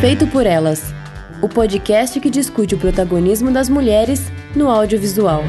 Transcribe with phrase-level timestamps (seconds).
[0.00, 0.94] Feito por Elas
[1.42, 5.42] o podcast que discute o protagonismo das mulheres no audiovisual.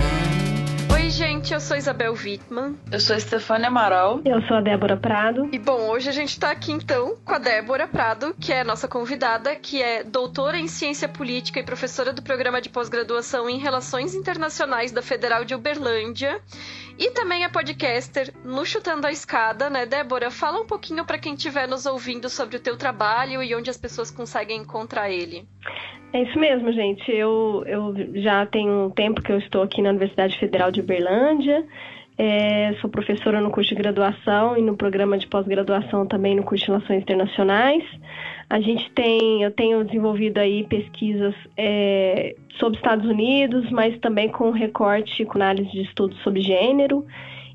[0.94, 2.78] Oi, gente, eu sou Isabel Wittmann.
[2.92, 4.19] Eu sou Stefania Amaral.
[4.26, 5.47] Eu sou a Débora Prado.
[5.53, 8.90] E bom, hoje a gente tá aqui então com a Débora Prado, que é nossa
[8.90, 14.13] convidada, que é doutora em ciência política e professora do programa de pós-graduação em Relações
[14.13, 16.41] Internacionais da Federal de Uberlândia
[16.98, 20.31] e também é podcaster no Chutando a Escada, né, Débora?
[20.31, 23.77] Fala um pouquinho para quem estiver nos ouvindo sobre o teu trabalho e onde as
[23.77, 25.45] pessoas conseguem encontrar ele.
[26.13, 27.09] É isso mesmo, gente.
[27.09, 31.66] Eu, eu já tenho um tempo que eu estou aqui na Universidade Federal de Uberlândia.
[32.17, 36.66] É, sou professora no curso de graduação e no programa de pós-graduação também no curso
[36.66, 37.83] de Relações Internacionais.
[38.51, 44.51] A gente tem, eu tenho desenvolvido aí pesquisas é, sobre Estados Unidos, mas também com
[44.51, 47.05] recorte com análise de estudos sobre gênero.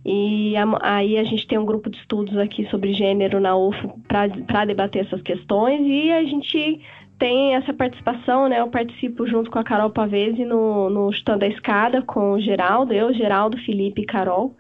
[0.03, 4.01] E a, aí a gente tem um grupo de estudos aqui sobre gênero na UFO
[4.09, 6.81] para debater essas questões e a gente
[7.19, 8.61] tem essa participação, né?
[8.61, 12.95] Eu participo junto com a Carol Pavese no, no Chutando a Escada com o Geraldo,
[12.95, 14.57] eu, Geraldo, Felipe e Carol.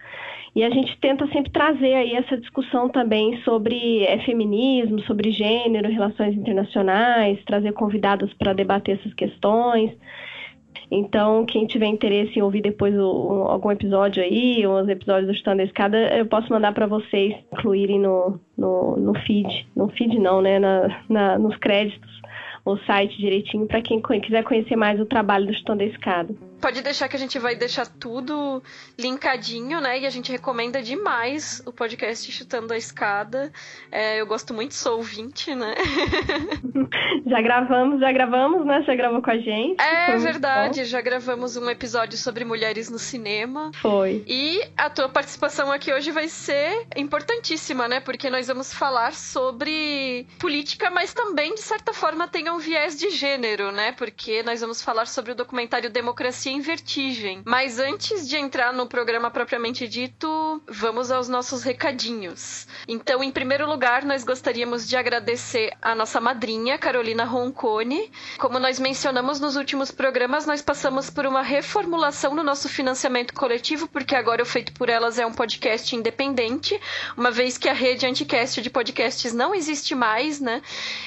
[0.56, 5.92] E a gente tenta sempre trazer aí essa discussão também sobre é, feminismo, sobre gênero,
[5.92, 9.92] relações internacionais, trazer convidadas para debater essas questões.
[10.90, 13.02] Então, quem tiver interesse em ouvir depois o,
[13.48, 17.34] algum episódio aí, ou os episódios do Chutando a Escada, eu posso mandar para vocês
[17.52, 19.68] incluírem no, no, no feed.
[19.76, 20.58] No feed não, né?
[20.58, 22.16] Na, na, nos créditos
[22.64, 26.34] o site direitinho para quem quiser conhecer mais o trabalho do Chutando a Escada.
[26.60, 28.62] Pode deixar que a gente vai deixar tudo
[28.98, 30.00] linkadinho, né?
[30.00, 33.52] E a gente recomenda demais o podcast Chutando a Escada.
[33.92, 35.74] É, eu gosto muito, sou ouvinte, né?
[37.26, 38.82] já gravamos, já gravamos, né?
[38.82, 39.80] Você gravou com a gente.
[39.80, 43.70] É verdade, já gravamos um episódio sobre mulheres no cinema.
[43.74, 44.24] Foi.
[44.26, 48.00] E a tua participação aqui hoje vai ser importantíssima, né?
[48.00, 53.10] Porque nós vamos falar sobre política, mas também, de certa forma, tem um viés de
[53.10, 53.92] gênero, né?
[53.92, 57.42] Porque nós vamos falar sobre o documentário Democracia em Vertigem.
[57.44, 62.66] Mas antes de entrar no programa propriamente dito, vamos aos nossos recadinhos.
[62.88, 68.10] Então, em primeiro lugar, nós gostaríamos de agradecer a nossa madrinha, Carolina Roncone.
[68.38, 73.86] Como nós mencionamos nos últimos programas, nós passamos por uma reformulação no nosso financiamento coletivo,
[73.86, 76.80] porque agora o Feito por Elas é um podcast independente,
[77.16, 80.62] uma vez que a rede Anticast de podcasts não existe mais, né?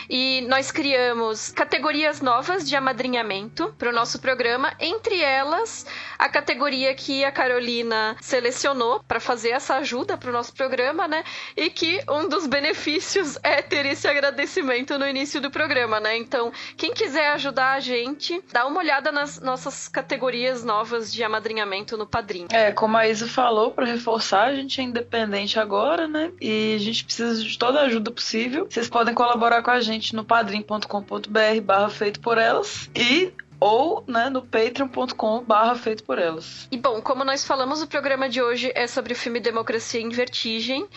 [0.10, 5.86] E nós criamos categorias novas de amadrinhamento para o nosso programa, entre elas
[6.18, 11.24] a categoria que a Carolina selecionou para fazer essa ajuda para o nosso programa, né?
[11.56, 16.18] E que um dos benefícios é ter esse agradecimento no início do programa, né?
[16.18, 21.96] Então, quem quiser ajudar a gente, dá uma olhada nas nossas categorias novas de amadrinhamento
[21.96, 22.48] no Padrim.
[22.52, 26.32] É, como a Isa falou, para reforçar, a gente é independente agora, né?
[26.42, 28.68] E a gente precisa de toda a ajuda possível.
[28.70, 34.30] Vocês podem colaborar com a gente no padrim.com.br barra feito por elas e ou né,
[34.30, 36.68] no patreon.com barra feito por elas.
[36.72, 40.10] E bom, como nós falamos, o programa de hoje é sobre o filme Democracia em
[40.10, 40.88] Vertigem.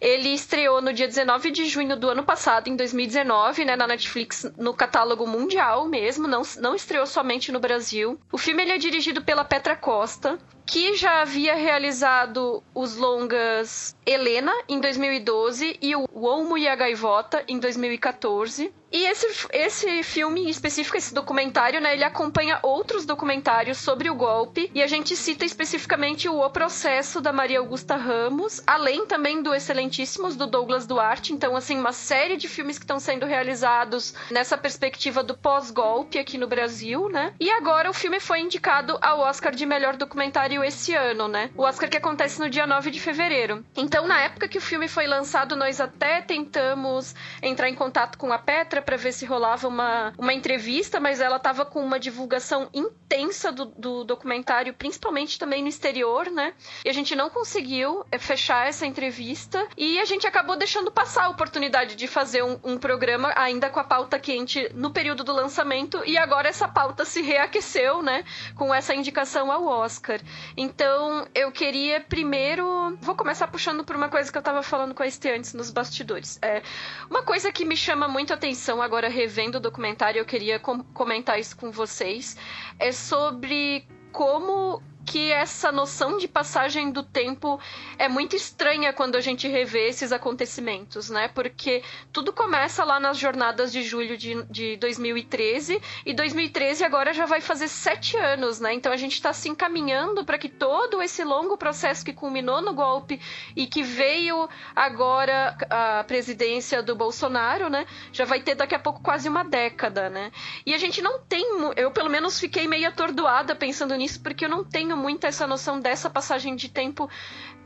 [0.00, 4.50] Ele estreou no dia 19 de junho do ano passado, em 2019, né, na Netflix,
[4.58, 8.20] no catálogo mundial mesmo, não, não estreou somente no Brasil.
[8.30, 10.38] O filme ele é dirigido pela Petra Costa,
[10.70, 17.42] que já havia realizado os longas Helena em 2012 e o Olmo e a Gaivota
[17.48, 18.72] em 2014.
[18.92, 24.14] E esse, esse filme em específico, esse documentário, né, ele acompanha outros documentários sobre o
[24.16, 29.42] golpe e a gente cita especificamente o O Processo da Maria Augusta Ramos, além também
[29.42, 31.32] do Excelentíssimos do Douglas Duarte.
[31.32, 36.36] Então, assim, uma série de filmes que estão sendo realizados nessa perspectiva do pós-golpe aqui
[36.36, 37.32] no Brasil, né?
[37.38, 41.50] E agora o filme foi indicado ao Oscar de melhor documentário esse ano, né?
[41.56, 43.64] O Oscar que acontece no dia 9 de fevereiro.
[43.76, 48.32] Então, na época que o filme foi lançado, nós até tentamos entrar em contato com
[48.32, 52.68] a Petra para ver se rolava uma, uma entrevista, mas ela tava com uma divulgação
[52.72, 56.54] intensa do, do documentário, principalmente também no exterior, né?
[56.84, 61.24] E a gente não conseguiu é, fechar essa entrevista e a gente acabou deixando passar
[61.24, 65.32] a oportunidade de fazer um, um programa ainda com a pauta quente no período do
[65.32, 68.24] lançamento e agora essa pauta se reaqueceu, né?
[68.54, 70.20] Com essa indicação ao Oscar.
[70.56, 72.96] Então eu queria primeiro.
[73.00, 75.70] Vou começar puxando por uma coisa que eu tava falando com a Este antes nos
[75.70, 76.38] bastidores.
[76.42, 76.62] É,
[77.08, 81.38] uma coisa que me chama muito atenção agora revendo o documentário, eu queria com comentar
[81.38, 82.36] isso com vocês,
[82.78, 87.60] é sobre como que essa noção de passagem do tempo
[87.98, 91.28] é muito estranha quando a gente revê esses acontecimentos, né?
[91.28, 91.82] Porque
[92.12, 97.40] tudo começa lá nas jornadas de julho de, de 2013 e 2013 agora já vai
[97.40, 98.72] fazer sete anos, né?
[98.74, 102.74] Então a gente está se encaminhando para que todo esse longo processo que culminou no
[102.74, 103.20] golpe
[103.56, 107.86] e que veio agora a presidência do Bolsonaro, né?
[108.12, 110.30] Já vai ter daqui a pouco quase uma década, né?
[110.64, 111.44] E a gente não tem,
[111.76, 115.80] eu pelo menos fiquei meio atordoada pensando nisso porque eu não tenho muito essa noção
[115.80, 117.08] dessa passagem de tempo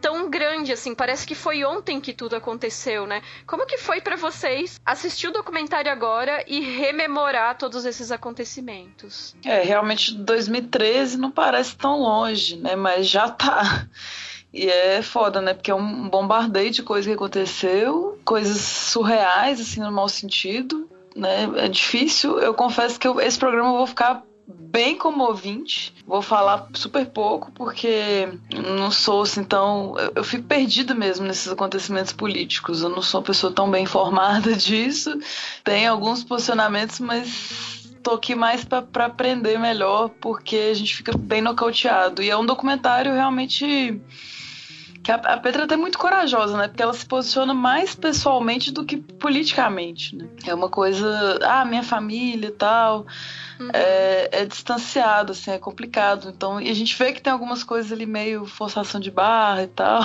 [0.01, 0.95] tão grande assim.
[0.95, 3.23] Parece que foi ontem que tudo aconteceu, né?
[3.47, 9.35] Como que foi para vocês assistir o documentário agora e rememorar todos esses acontecimentos?
[9.45, 12.77] É, realmente 2013 não parece tão longe, né?
[12.77, 13.87] Mas já tá.
[14.53, 15.55] E é foda, né?
[15.55, 21.51] Porque é um bombardeio de coisa que aconteceu, coisas surreais, assim, no mau sentido, né?
[21.57, 22.39] É difícil.
[22.39, 25.95] Eu confesso que eu, esse programa eu vou ficar bem como ouvinte.
[26.07, 29.95] Vou falar super pouco, porque não sou assim tão.
[30.15, 32.83] Eu, fico perdida mesmo nesses acontecimentos políticos.
[32.83, 35.19] Eu não sou uma pessoa tão bem informada disso.
[35.63, 41.41] Tem alguns posicionamentos, mas tô aqui mais para aprender melhor, porque a gente fica bem
[41.41, 42.23] nocauteado.
[42.23, 44.01] E é um documentário realmente
[45.05, 46.67] que a, a Petra é muito corajosa, né?
[46.67, 50.27] Porque ela se posiciona mais pessoalmente do que politicamente, né?
[50.47, 53.07] É uma coisa, ah, minha família e tal.
[53.59, 53.71] Uhum.
[53.73, 56.29] É, é, distanciado, assim, é complicado.
[56.29, 59.69] Então, e a gente vê que tem algumas coisas ali meio forçação de barra e
[59.69, 60.03] tal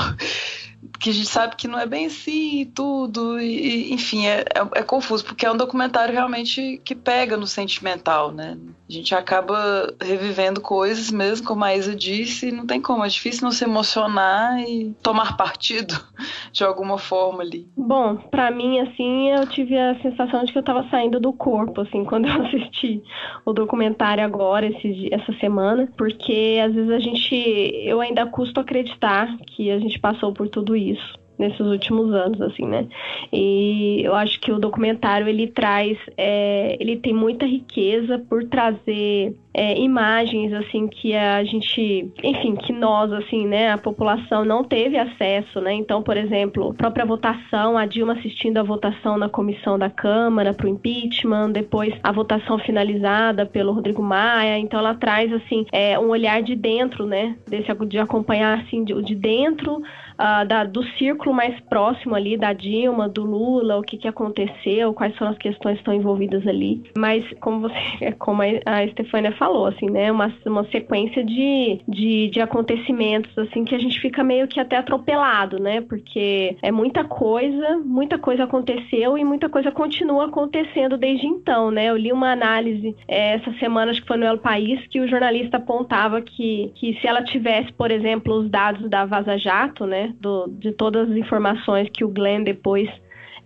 [0.99, 4.79] que a gente sabe que não é bem assim e tudo, e, enfim, é, é,
[4.79, 8.57] é, confuso, porque é um documentário realmente que pega no sentimental, né?
[8.89, 13.43] A gente acaba revivendo coisas mesmo, como a Isa disse, não tem como, é difícil
[13.43, 15.93] não se emocionar e tomar partido
[16.51, 17.67] de alguma forma ali.
[17.77, 21.81] Bom, para mim, assim, eu tive a sensação de que eu tava saindo do corpo,
[21.81, 23.03] assim, quando eu assisti
[23.45, 29.37] o documentário agora, esse, essa semana, porque às vezes a gente, eu ainda custo acreditar
[29.45, 32.86] que a gente passou por tudo isso nesses últimos anos, assim, né?
[33.31, 39.33] E eu acho que o documentário ele traz, é, ele tem muita riqueza por trazer
[39.54, 44.98] é, imagens assim que a gente, enfim, que nós assim, né, a população não teve
[44.98, 45.74] acesso, né?
[45.74, 50.68] Então, por exemplo, própria votação, a Dilma assistindo a votação na comissão da Câmara para
[50.68, 56.10] o impeachment, depois a votação finalizada pelo Rodrigo Maia, então ela traz assim é, um
[56.10, 59.81] olhar de dentro, né, desse de acompanhar assim de, de dentro
[60.19, 64.94] uh, da, do círculo mais próximo ali da Dilma, do Lula, o que, que aconteceu,
[64.94, 66.83] quais são as questões que estão envolvidas ali.
[66.98, 72.42] Mas como você, como a Estefânia falou, assim, né, uma, uma sequência de, de, de
[72.42, 75.81] acontecimentos assim que a gente fica meio que até atropelado, né?
[75.81, 81.86] Porque é muita coisa, muita coisa aconteceu e muita coisa continua acontecendo desde então, né?
[81.86, 85.07] Eu li uma análise é, essa semana, acho que foi no El País, que o
[85.07, 90.08] jornalista apontava que, que se ela tivesse, por exemplo, os dados da Vaza Jato, né,
[90.19, 92.89] do, de todas as informações que o Glenn depois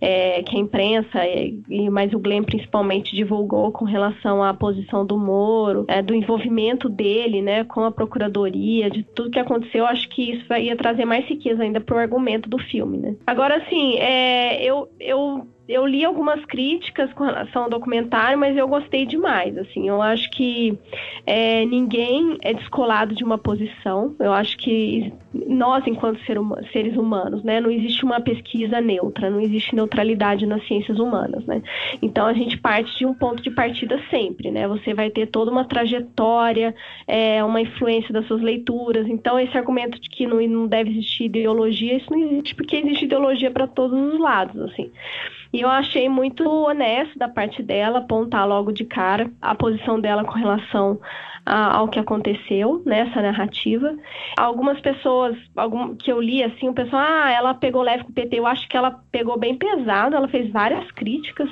[0.00, 5.06] é, que a imprensa, e, e mais o Glenn principalmente, divulgou com relação à posição
[5.06, 10.08] do Moro, é, do envolvimento dele né, com a procuradoria, de tudo que aconteceu, acho
[10.10, 12.98] que isso ia trazer mais riqueza ainda para o argumento do filme.
[12.98, 13.16] Né?
[13.26, 18.68] Agora, assim, é, eu, eu eu li algumas críticas com relação ao documentário, mas eu
[18.68, 19.56] gostei demais.
[19.56, 20.78] Assim, eu acho que
[21.26, 24.14] é, ninguém é descolado de uma posição.
[24.18, 26.38] Eu acho que nós, enquanto ser
[26.70, 31.62] seres humanos, né, não existe uma pesquisa neutra, não existe neutralidade nas ciências humanas, né?
[32.02, 34.68] Então a gente parte de um ponto de partida sempre, né?
[34.68, 36.74] Você vai ter toda uma trajetória,
[37.06, 39.08] é, uma influência das suas leituras.
[39.08, 43.06] Então esse argumento de que não, não deve existir ideologia, isso não existe porque existe
[43.06, 44.90] ideologia para todos os lados, assim.
[45.54, 50.24] E eu achei muito honesto da parte dela apontar logo de cara a posição dela
[50.24, 50.98] com relação
[51.46, 53.96] a, ao que aconteceu nessa narrativa.
[54.36, 58.12] Algumas pessoas algum, que eu li assim, o pessoal, ah, ela pegou leve com o
[58.12, 58.36] PT.
[58.36, 61.48] Eu acho que ela pegou bem pesado, ela fez várias críticas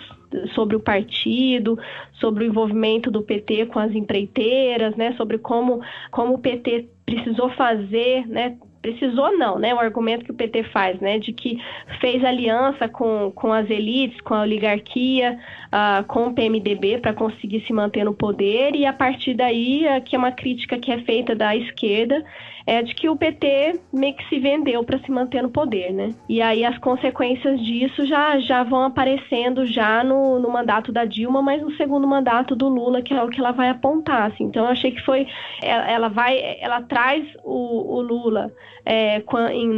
[0.52, 1.78] sobre o partido,
[2.14, 5.80] sobre o envolvimento do PT com as empreiteiras, né, sobre como,
[6.11, 9.72] como o PT precisou fazer, né, precisou não, né?
[9.72, 11.18] O argumento que o PT faz, né?
[11.18, 11.56] De que
[12.00, 17.64] fez aliança com, com as elites, com a oligarquia, uh, com o PMDB para conseguir
[17.64, 20.98] se manter no poder e a partir daí, uh, que é uma crítica que é
[21.02, 22.24] feita da esquerda,
[22.66, 26.11] é de que o PT meio que se vendeu para se manter no poder, né?
[26.28, 31.42] E aí as consequências disso já, já vão aparecendo já no, no mandato da Dilma,
[31.42, 34.45] mas no segundo mandato do Lula, que é o que ela vai apontar, assim.
[34.45, 35.26] Então eu achei que foi,
[35.62, 38.52] ela, ela vai, ela traz o, o Lula
[38.85, 39.23] é,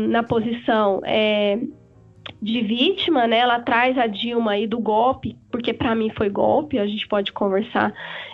[0.09, 1.59] na posição é,
[2.41, 3.39] de vítima, né?
[3.39, 6.79] Ela traz a Dilma aí do golpe, porque para mim foi golpe.
[6.79, 7.93] A gente pode conversar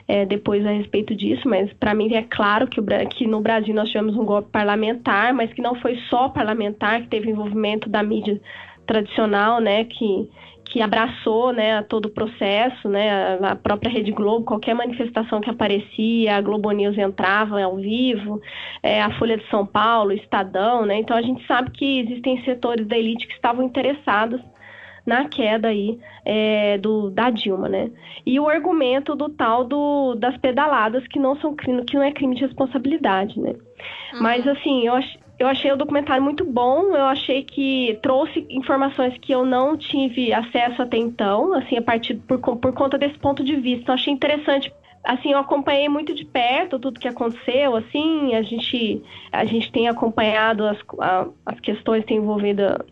[0.09, 3.75] é, depois a respeito disso, mas para mim é claro que, o, que no Brasil
[3.75, 8.03] nós tivemos um golpe parlamentar, mas que não foi só parlamentar, que teve envolvimento da
[8.03, 8.41] mídia
[8.87, 9.85] tradicional, né?
[9.85, 10.29] Que
[10.71, 16.37] que abraçou né, todo o processo, né, a própria Rede Globo, qualquer manifestação que aparecia,
[16.37, 18.41] a Globo News entrava ao vivo,
[18.81, 22.43] é, a Folha de São Paulo, o Estadão, né, então a gente sabe que existem
[22.45, 24.41] setores da elite que estavam interessados
[25.05, 27.91] na queda aí é, do, da Dilma, né?
[28.25, 32.13] E o argumento do tal do, das pedaladas que não são crime, que não é
[32.13, 33.55] crime de responsabilidade, né?
[34.13, 34.23] Uhum.
[34.23, 39.17] Mas assim, eu acho eu achei o documentário muito bom, eu achei que trouxe informações
[39.17, 43.43] que eu não tive acesso até então, assim, a partir por, por conta desse ponto
[43.43, 43.91] de vista.
[43.91, 44.71] Eu achei interessante.
[45.03, 49.89] Assim, eu acompanhei muito de perto tudo que aconteceu, assim, a gente, a gente tem
[49.89, 52.13] acompanhado as, a, as questões que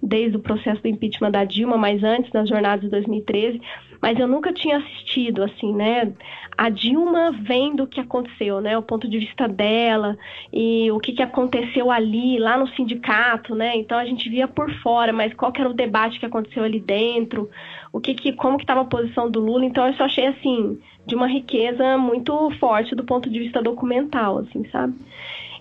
[0.02, 3.60] desde o processo do impeachment da Dilma, mas antes, nas jornadas de 2013,
[4.00, 6.12] mas eu nunca tinha assistido, assim, né,
[6.58, 8.76] a Dilma vendo o que aconteceu, né?
[8.76, 10.18] O ponto de vista dela
[10.52, 13.76] e o que, que aconteceu ali, lá no sindicato, né?
[13.76, 16.80] Então a gente via por fora, mas qual que era o debate que aconteceu ali
[16.80, 17.48] dentro,
[17.92, 19.64] o que, que como que estava a posição do Lula.
[19.64, 24.38] Então eu só achei assim de uma riqueza muito forte do ponto de vista documental,
[24.38, 24.94] assim, sabe?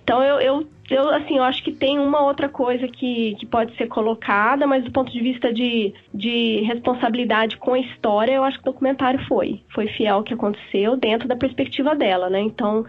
[0.03, 3.75] Então eu, eu, eu, assim, eu acho que tem uma outra coisa que, que pode
[3.75, 8.57] ser colocada, mas do ponto de vista de, de responsabilidade com a história, eu acho
[8.57, 9.61] que o documentário foi.
[9.73, 12.39] Foi fiel ao que aconteceu dentro da perspectiva dela, né?
[12.39, 12.85] Então,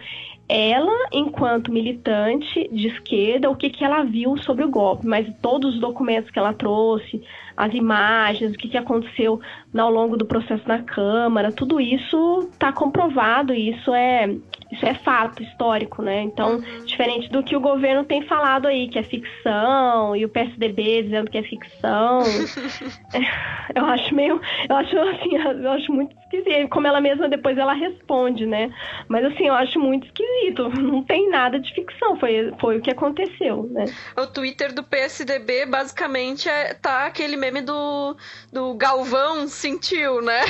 [0.48, 5.74] ela, enquanto militante de esquerda, o que, que ela viu sobre o golpe, mas todos
[5.74, 7.22] os documentos que ela trouxe,
[7.58, 9.40] as imagens, o que, que aconteceu
[9.76, 14.28] ao longo do processo na Câmara, tudo isso está comprovado e isso é,
[14.70, 16.22] isso é fato histórico, né?
[16.22, 16.84] Então, uhum.
[16.84, 21.28] diferente do que o governo tem falado aí, que é ficção, e o PSDB dizendo
[21.28, 22.20] que é ficção,
[23.74, 27.72] eu acho meio, eu acho assim, eu acho muito esquisito, como ela mesma depois ela
[27.72, 28.70] responde, né?
[29.08, 32.90] Mas assim, eu acho muito esquisito, não tem nada de ficção, foi, foi o que
[32.90, 33.86] aconteceu, né?
[34.16, 38.16] O Twitter do PSDB basicamente é, tá aquele meme do,
[38.52, 40.40] do Galvão sentiu, né?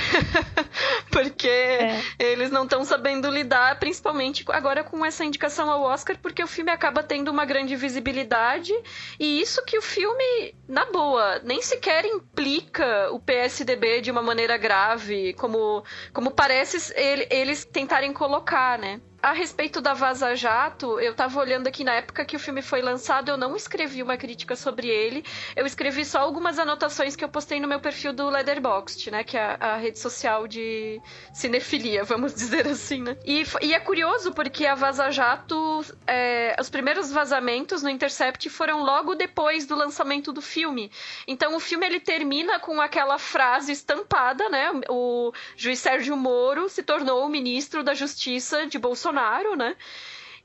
[1.11, 2.02] Porque é.
[2.19, 6.71] eles não estão sabendo lidar, principalmente agora com essa indicação ao Oscar, porque o filme
[6.71, 8.73] acaba tendo uma grande visibilidade
[9.19, 14.57] e isso que o filme, na boa, nem sequer implica o PSDB de uma maneira
[14.57, 19.00] grave, como, como parece ele, eles tentarem colocar, né?
[19.20, 22.80] A respeito da Vaza Jato, eu tava olhando aqui na época que o filme foi
[22.80, 25.25] lançado, eu não escrevi uma crítica sobre ele.
[25.56, 29.25] Eu escrevi só algumas anotações que eu postei no meu perfil do Letterboxd, né?
[29.25, 33.16] Que é a, a rede social de cinefilia, vamos dizer assim, né?
[33.25, 38.84] E, e é curioso porque a Vaza Jato, é, os primeiros vazamentos no Intercept foram
[38.84, 40.92] logo depois do lançamento do filme.
[41.26, 44.70] Então o filme ele termina com aquela frase estampada, né?
[44.88, 49.75] O juiz Sérgio Moro se tornou o ministro da Justiça de Bolsonaro Bolsonaro, né?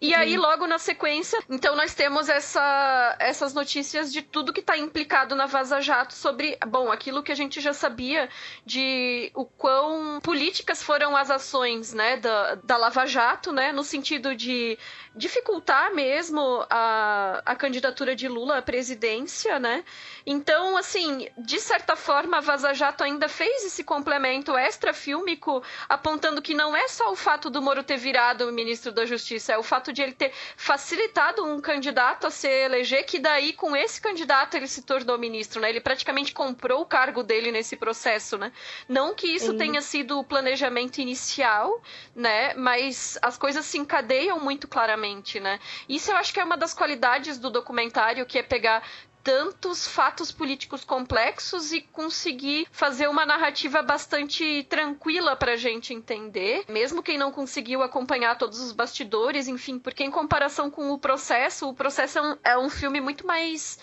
[0.04, 4.78] E aí, logo na sequência, então nós temos essa, essas notícias de tudo que está
[4.78, 8.28] implicado na Vaza Jato sobre, bom, aquilo que a gente já sabia
[8.66, 14.36] de o quão políticas foram as ações, né, da, da Lava Jato, né, no sentido
[14.36, 14.78] de
[15.16, 19.86] dificultar mesmo a, a candidatura de Lula à presidência, né?
[20.26, 26.54] Então, assim, de certa forma, a Vaza Jato ainda fez esse complemento extra-fílmico, apontando que
[26.54, 29.64] não é só o fato do Moro ter virado o ministro da Justiça, é o
[29.64, 34.56] fato de ele ter facilitado um candidato a se eleger, que daí, com esse candidato,
[34.56, 35.70] ele se tornou ministro, né?
[35.70, 38.52] Ele praticamente comprou o cargo dele nesse processo, né?
[38.90, 39.58] Não que isso Sim.
[39.58, 41.82] tenha sido o planejamento inicial,
[42.16, 42.54] né?
[42.56, 45.04] Mas as coisas se encadeiam muito claramente
[45.40, 45.60] né?
[45.88, 48.84] Isso eu acho que é uma das qualidades do documentário, que é pegar
[49.24, 56.66] tantos fatos políticos complexos e conseguir fazer uma narrativa bastante tranquila para a gente entender,
[56.68, 61.70] mesmo quem não conseguiu acompanhar todos os bastidores, enfim, porque em comparação com o processo,
[61.70, 63.80] o processo é um, é um filme muito mais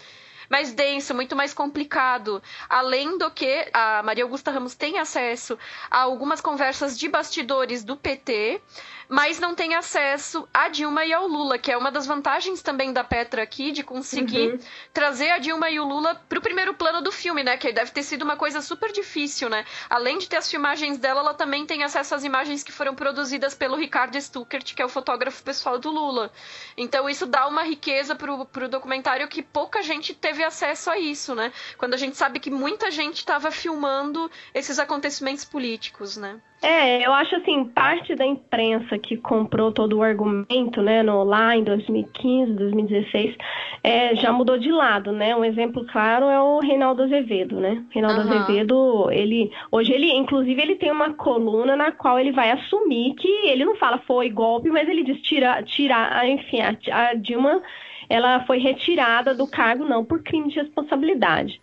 [0.50, 2.42] mais denso, muito mais complicado.
[2.68, 5.56] Além do que a Maria Augusta Ramos tem acesso
[5.88, 8.60] a algumas conversas de bastidores do PT,
[9.10, 12.92] mas não tem acesso a Dilma e ao Lula, que é uma das vantagens também
[12.92, 14.58] da Petra aqui de conseguir uhum.
[14.94, 17.56] trazer a Dilma e o Lula pro primeiro plano do filme, né?
[17.56, 19.64] Que deve ter sido uma coisa super difícil, né?
[19.90, 23.52] Além de ter as filmagens dela, ela também tem acesso às imagens que foram produzidas
[23.52, 26.30] pelo Ricardo Stuckert, que é o fotógrafo pessoal do Lula.
[26.76, 31.34] Então isso dá uma riqueza pro, pro documentário que pouca gente teve acesso a isso,
[31.34, 31.52] né?
[31.76, 36.40] Quando a gente sabe que muita gente estava filmando esses acontecimentos políticos, né?
[36.62, 41.56] É, eu acho assim, parte da imprensa que comprou todo o argumento, né, no, lá
[41.56, 43.34] em 2015, 2016,
[43.82, 45.34] é, já mudou de lado, né?
[45.34, 47.82] Um exemplo claro é o Reinaldo Azevedo, né?
[47.90, 48.28] Reinaldo uhum.
[48.28, 53.28] Azevedo, ele hoje ele, inclusive, ele tem uma coluna na qual ele vai assumir que
[53.46, 57.62] ele não fala foi golpe, mas ele diz tirar, tirar, enfim, a, a Dilma
[58.10, 61.60] ela foi retirada do cargo não por crime de responsabilidade.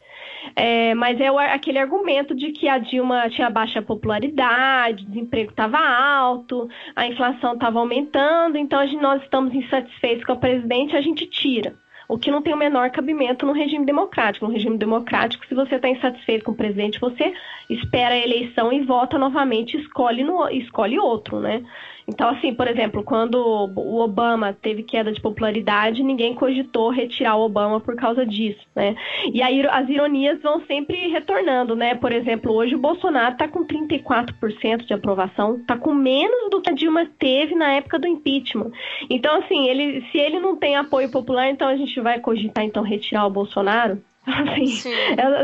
[0.56, 5.52] É, mas é o, aquele argumento de que a Dilma tinha baixa popularidade, o desemprego
[5.52, 11.02] estava alto, a inflação estava aumentando, então gente, nós estamos insatisfeitos com a presidente, a
[11.02, 11.76] gente tira.
[12.10, 14.48] O que não tem o menor cabimento no regime democrático.
[14.48, 17.34] No regime democrático, se você está insatisfeito com o presidente, você
[17.70, 21.62] espera a eleição e vota novamente, escolhe, no, escolhe outro, né?
[22.10, 27.44] Então, assim, por exemplo, quando o Obama teve queda de popularidade, ninguém cogitou retirar o
[27.44, 28.96] Obama por causa disso, né?
[29.34, 31.96] E aí as ironias vão sempre retornando, né?
[31.96, 36.70] Por exemplo, hoje o Bolsonaro está com 34% de aprovação, está com menos do que
[36.70, 38.72] a Dilma teve na época do impeachment.
[39.10, 42.84] Então, assim, ele, se ele não tem apoio popular, então a gente vai cogitar então
[42.84, 44.02] retirar o Bolsonaro?
[44.28, 44.68] Assim,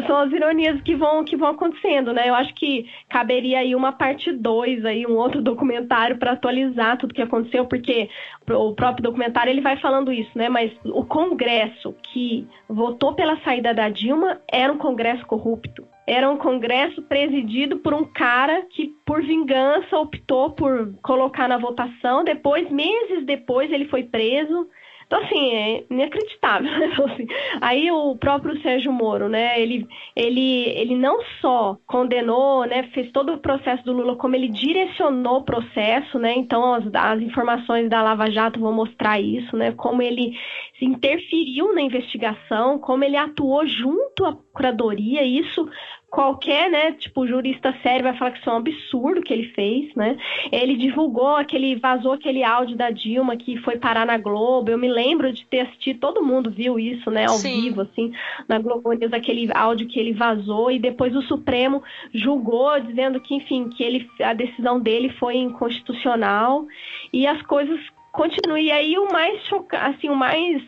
[0.06, 2.28] são as ironias que vão, que vão acontecendo, né?
[2.28, 7.14] Eu acho que caberia aí uma parte 2, aí, um outro documentário para atualizar tudo
[7.14, 8.10] que aconteceu, porque
[8.50, 10.50] o próprio documentário ele vai falando isso, né?
[10.50, 15.88] Mas o Congresso que votou pela saída da Dilma era um Congresso corrupto.
[16.06, 22.26] Era um Congresso presidido por um cara que, por vingança, optou por colocar na votação.
[22.26, 24.68] Depois, meses depois, ele foi preso.
[25.14, 26.72] Então, assim, é inacreditável.
[26.72, 26.90] Né?
[26.94, 27.28] Então, assim,
[27.62, 33.34] aí o próprio Sérgio Moro, né, ele, ele, ele não só condenou, né, fez todo
[33.34, 38.02] o processo do Lula, como ele direcionou o processo, né, então as, as informações da
[38.02, 40.38] Lava Jato vão mostrar isso, né, como ele
[40.82, 45.68] interferiu na investigação, como ele atuou junto à Procuradoria, isso
[46.14, 49.96] qualquer, né, tipo, jurista sério vai falar que isso é um absurdo que ele fez,
[49.96, 50.16] né?
[50.52, 54.70] Ele divulgou aquele, vazou aquele áudio da Dilma que foi parar na Globo.
[54.70, 57.62] Eu me lembro de ter assistido, todo mundo viu isso, né, ao Sim.
[57.62, 58.14] vivo, assim,
[58.48, 61.82] na Globo News, aquele áudio que ele vazou e depois o Supremo
[62.14, 66.68] julgou, dizendo que, enfim, que ele, a decisão dele foi inconstitucional
[67.12, 67.80] e as coisas
[68.12, 68.60] continuam.
[68.60, 70.62] E aí o mais chocante, assim, o mais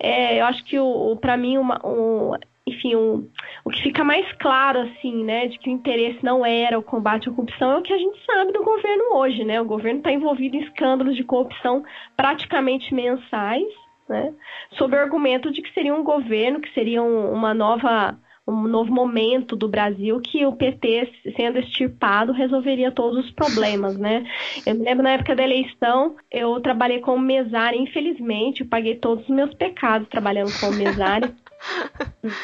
[0.00, 2.32] é, eu acho que o, o para mim uma, um,
[2.68, 3.28] enfim, um,
[3.64, 7.28] o que fica mais claro, assim, né, de que o interesse não era o combate
[7.28, 9.60] à corrupção é o que a gente sabe do governo hoje, né?
[9.60, 11.82] O governo está envolvido em escândalos de corrupção
[12.16, 13.66] praticamente mensais,
[14.08, 14.32] né?
[14.72, 18.16] Sob o argumento de que seria um governo, que seria um, uma nova
[18.48, 24.24] um novo momento do Brasil que o PT, sendo extirpado, resolveria todos os problemas, né?
[24.64, 29.24] Eu me lembro na época da eleição, eu trabalhei como mesária, infelizmente, eu paguei todos
[29.24, 31.30] os meus pecados trabalhando como mesária.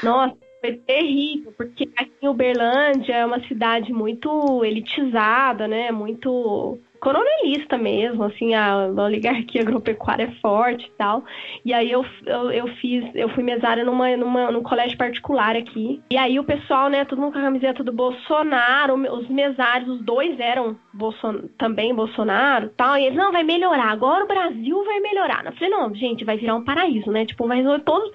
[0.02, 5.90] Nossa, foi terrível, porque aqui em Uberlândia é uma cidade muito elitizada, né?
[5.92, 11.22] Muito coronelista mesmo, assim, a, oligarquia agropecuária é forte e tal.
[11.64, 16.02] E aí eu, eu, eu fiz, eu fui mesária numa, numa, num colégio particular aqui.
[16.10, 20.04] E aí o pessoal, né, todo mundo com a camiseta do Bolsonaro, os mesários, os
[20.04, 22.96] dois eram Bolson, também Bolsonaro tal.
[22.96, 25.44] E eles, não, vai melhorar, agora o Brasil vai melhorar.
[25.44, 27.26] Eu falei, não, gente, vai virar um paraíso, né?
[27.26, 28.10] Tipo, vai resolver todos.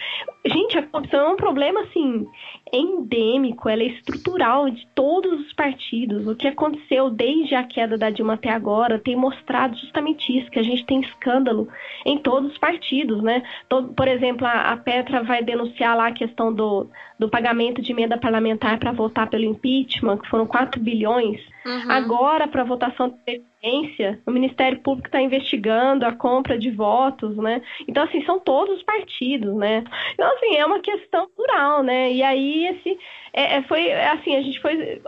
[0.48, 2.26] Gente, a corrupção é um problema, assim,
[2.72, 6.28] endêmico, ela é estrutural de todos os partidos.
[6.28, 10.60] O que aconteceu desde a queda da Dilma até agora tem mostrado justamente isso, que
[10.60, 11.68] a gente tem escândalo
[12.06, 13.44] em todos os partidos, né?
[13.96, 16.88] Por exemplo, a, Petra vai denunciar lá a questão do,
[17.20, 21.42] do pagamento de emenda parlamentar para votar pelo impeachment, que foram 4 bilhões.
[21.66, 21.92] Uhum.
[21.92, 23.42] Agora, para votação de
[24.26, 27.62] o Ministério Público está investigando a compra de votos, né?
[27.88, 29.84] Então, assim, são todos os partidos, né?
[30.14, 32.10] Então, assim, é uma questão plural, né?
[32.12, 32.98] E aí, esse,
[33.34, 35.02] é, é foi, assim, a gente foi,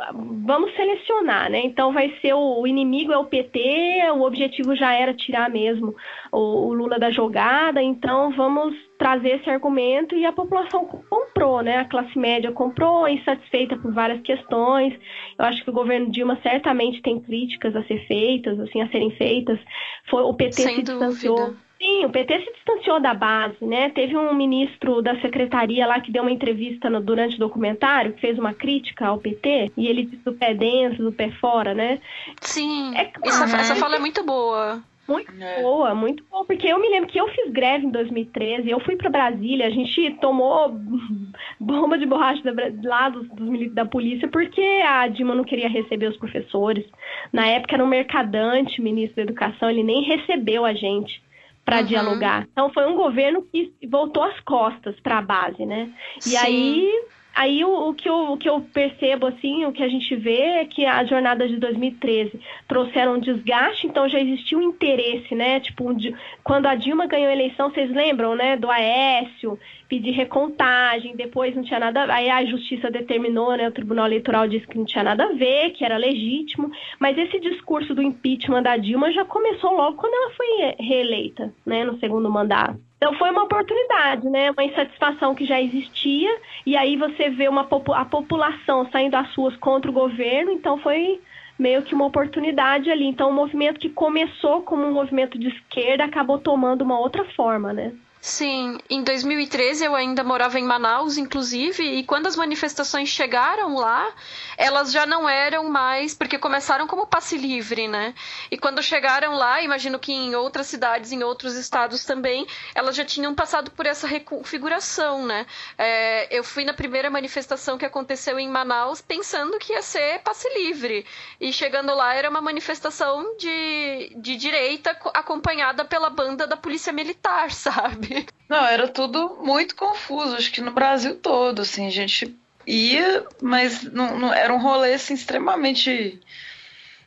[0.46, 1.62] vamos selecionar, né?
[1.64, 5.96] Então, vai ser o, o inimigo é o PT, o objetivo já era tirar mesmo
[6.30, 11.78] o, o Lula da jogada, então vamos trazer esse argumento e a população comprou, né?
[11.78, 14.94] A classe média comprou, insatisfeita por várias questões.
[15.40, 19.10] Eu acho que o governo Dilma certamente tem críticas a ser feitas, assim, a serem
[19.18, 19.60] feitas.
[20.08, 21.08] Foi o PT Sem se dúvida.
[21.08, 21.56] distanciou.
[21.82, 23.90] Sim, o PT se distanciou da base, né?
[23.90, 28.22] Teve um ministro da secretaria lá que deu uma entrevista no, durante o documentário, que
[28.22, 32.00] fez uma crítica ao PT, e ele disse do pé dentro, do pé fora, né?
[32.40, 34.84] Sim, é claro, essa, essa fala é muito boa.
[35.12, 35.62] Muito é.
[35.62, 36.46] boa, muito boa.
[36.46, 39.70] Porque eu me lembro que eu fiz greve em 2013, eu fui para Brasília, a
[39.70, 40.76] gente tomou
[41.60, 46.08] bomba de borracha da, lá dos, dos da polícia porque a Dilma não queria receber
[46.08, 46.86] os professores.
[47.32, 51.22] Na época era um mercadante, ministro da Educação, ele nem recebeu a gente
[51.64, 51.86] para uhum.
[51.86, 52.48] dialogar.
[52.52, 55.90] Então foi um governo que voltou as costas para a base, né?
[56.18, 56.38] E Sim.
[56.38, 56.92] aí
[57.34, 60.42] aí o, o, que eu, o que eu percebo, assim, o que a gente vê
[60.42, 65.60] é que a jornada de 2013 trouxeram um desgaste, então já existia um interesse, né?
[65.60, 65.98] Tipo, um,
[66.44, 68.58] quando a Dilma ganhou a eleição, vocês lembram, né?
[68.58, 73.68] Do Aécio, pedir recontagem, depois não tinha nada, aí a justiça determinou, né?
[73.68, 77.40] O Tribunal Eleitoral disse que não tinha nada a ver, que era legítimo, mas esse
[77.40, 81.84] discurso do impeachment da Dilma já começou logo quando ela foi reeleita, né?
[81.84, 82.91] No segundo mandato.
[83.04, 84.52] Então foi uma oportunidade, né?
[84.52, 86.30] Uma insatisfação que já existia,
[86.64, 91.20] e aí você vê uma, a população saindo às ruas contra o governo, então foi
[91.58, 93.06] meio que uma oportunidade ali.
[93.06, 97.74] Então o movimento que começou como um movimento de esquerda acabou tomando uma outra forma,
[97.74, 97.92] né?
[98.24, 104.14] Sim, em 2013 eu ainda morava em Manaus, inclusive, e quando as manifestações chegaram lá,
[104.56, 108.14] elas já não eram mais, porque começaram como passe livre, né?
[108.52, 113.04] E quando chegaram lá, imagino que em outras cidades, em outros estados também, elas já
[113.04, 115.48] tinham passado por essa reconfiguração, né?
[115.76, 120.48] É, eu fui na primeira manifestação que aconteceu em Manaus pensando que ia ser passe
[120.60, 121.08] livre,
[121.40, 127.50] e chegando lá era uma manifestação de, de direita acompanhada pela banda da polícia militar,
[127.52, 128.11] sabe?
[128.50, 132.36] Não, era tudo muito confuso, acho que no Brasil todo, assim, a gente
[132.68, 136.20] ia, mas não, não, era um rolê assim, extremamente.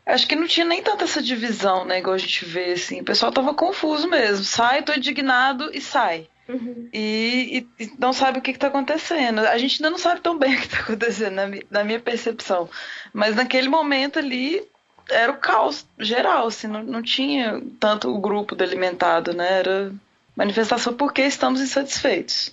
[0.07, 1.99] Acho que não tinha nem tanta essa divisão, né?
[1.99, 3.01] Igual a gente vê, assim.
[3.01, 4.45] O pessoal tava confuso mesmo.
[4.45, 6.29] Sai, tô indignado e sai.
[6.47, 6.90] Uhum.
[6.93, 9.40] E, e, e, não sabe o que, está acontecendo.
[9.40, 12.69] A gente ainda não sabe tão bem o que está acontecendo, na, na, minha percepção.
[13.14, 14.62] Mas naquele momento ali
[15.09, 19.59] era o caos geral, assim, não, não tinha tanto o grupo delimitado, né?
[19.59, 19.93] Era
[20.37, 22.53] manifestação porque estamos insatisfeitos.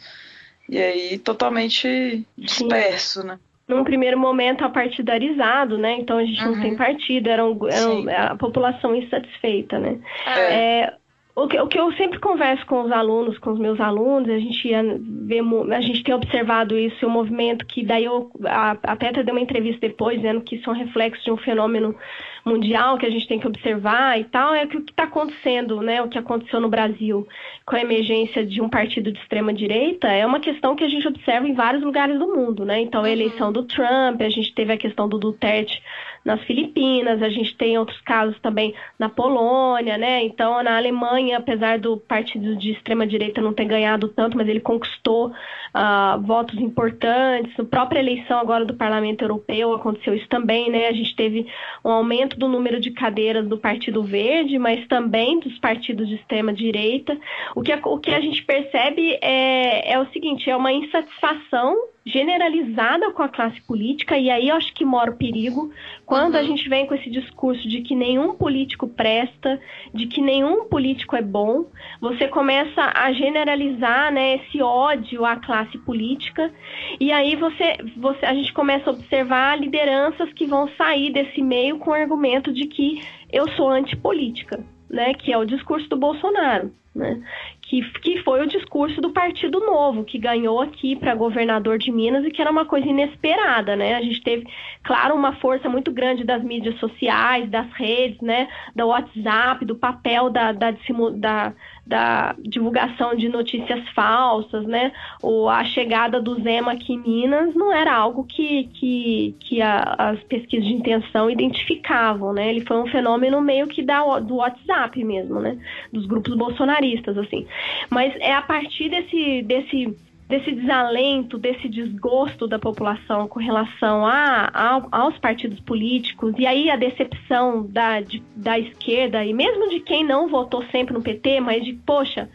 [0.69, 3.27] E aí totalmente disperso, Sim.
[3.27, 3.39] né?
[3.67, 5.97] Num primeiro momento apartidarizado, né?
[5.99, 6.55] Então a gente uhum.
[6.55, 9.99] não tem partido, era, um, era um, a população insatisfeita, né?
[10.25, 10.81] É.
[10.81, 10.93] É,
[11.35, 14.37] o que, o que eu sempre converso com os alunos, com os meus alunos, a
[14.37, 15.41] gente ia ver,
[15.73, 19.33] a gente tem observado isso, o um movimento que daí eu, a, a Petra deu
[19.33, 21.95] uma entrevista depois dizendo que isso é um reflexo de um fenômeno
[22.45, 25.81] mundial que a gente tem que observar e tal, é que o que está acontecendo,
[25.81, 27.27] né, o que aconteceu no Brasil
[27.65, 31.07] com a emergência de um partido de extrema direita é uma questão que a gente
[31.07, 32.81] observa em vários lugares do mundo, né?
[32.81, 33.09] Então a uhum.
[33.09, 35.81] eleição do Trump, a gente teve a questão do Duterte
[36.23, 40.23] nas Filipinas, a gente tem outros casos também na Polônia, né?
[40.23, 44.59] Então, na Alemanha, apesar do partido de extrema direita não ter ganhado tanto, mas ele
[44.59, 47.59] conquistou uh, votos importantes.
[47.59, 50.87] A própria eleição agora do Parlamento Europeu aconteceu isso também, né?
[50.87, 51.47] A gente teve
[51.83, 56.53] um aumento do número de cadeiras do Partido Verde, mas também dos partidos de extrema
[56.53, 57.17] direita.
[57.55, 61.75] O que a, o que a gente percebe é, é o seguinte: é uma insatisfação
[62.05, 65.71] generalizada com a classe política, e aí eu acho que mora o perigo,
[66.05, 66.39] quando uhum.
[66.39, 69.59] a gente vem com esse discurso de que nenhum político presta,
[69.93, 71.65] de que nenhum político é bom,
[71.99, 76.51] você começa a generalizar né, esse ódio à classe política,
[76.99, 81.77] e aí você, você, a gente começa a observar lideranças que vão sair desse meio
[81.77, 86.73] com o argumento de que eu sou antipolítica, né, que é o discurso do Bolsonaro.
[86.93, 87.21] Né?
[87.71, 92.25] Que, que foi o discurso do Partido Novo, que ganhou aqui para governador de Minas
[92.25, 93.95] e que era uma coisa inesperada, né?
[93.95, 94.45] A gente teve,
[94.83, 98.49] claro, uma força muito grande das mídias sociais, das redes, né?
[98.75, 100.71] Do WhatsApp, do papel da, da,
[101.15, 101.53] da,
[101.85, 104.91] da divulgação de notícias falsas, né?
[105.21, 109.95] Ou a chegada do Zema aqui em Minas não era algo que, que, que a,
[109.97, 112.49] as pesquisas de intenção identificavam, né?
[112.49, 115.57] Ele foi um fenômeno meio que da, do WhatsApp mesmo, né?
[115.91, 117.47] Dos grupos bolsonaristas, assim.
[117.89, 119.95] Mas é a partir desse, desse
[120.31, 126.69] desse desalento, desse desgosto da população com relação a, a, aos partidos políticos, e aí
[126.69, 131.41] a decepção da, de, da esquerda, e mesmo de quem não votou sempre no PT,
[131.41, 132.29] mas de, poxa,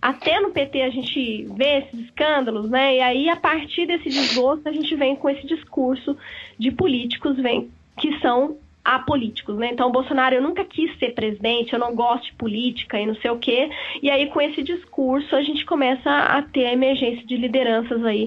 [0.00, 2.96] até no PT a gente vê esses escândalos, né?
[2.96, 6.16] E aí, a partir desse desgosto, a gente vem com esse discurso
[6.56, 9.70] de políticos vem, que são apolíticos, né?
[9.72, 13.14] Então, o Bolsonaro, eu nunca quis ser presidente, eu não gosto de política e não
[13.16, 13.70] sei o quê.
[14.02, 18.24] E aí, com esse discurso, a gente começa a ter a emergência de lideranças aí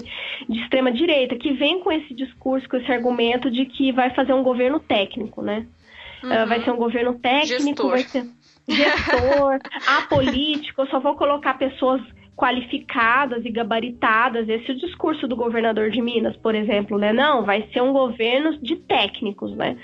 [0.48, 4.32] de extrema direita, que vem com esse discurso, com esse argumento de que vai fazer
[4.32, 5.66] um governo técnico, né?
[6.22, 6.30] Uhum.
[6.30, 7.90] Uh, vai ser um governo técnico, gestor.
[7.90, 8.26] vai ser
[8.68, 9.58] gestor,
[9.98, 12.00] apolítico, eu só vou colocar pessoas
[12.36, 14.48] qualificadas e gabaritadas.
[14.48, 17.12] Esse é o discurso do governador de Minas, por exemplo, né?
[17.12, 19.76] Não, vai ser um governo de técnicos, né?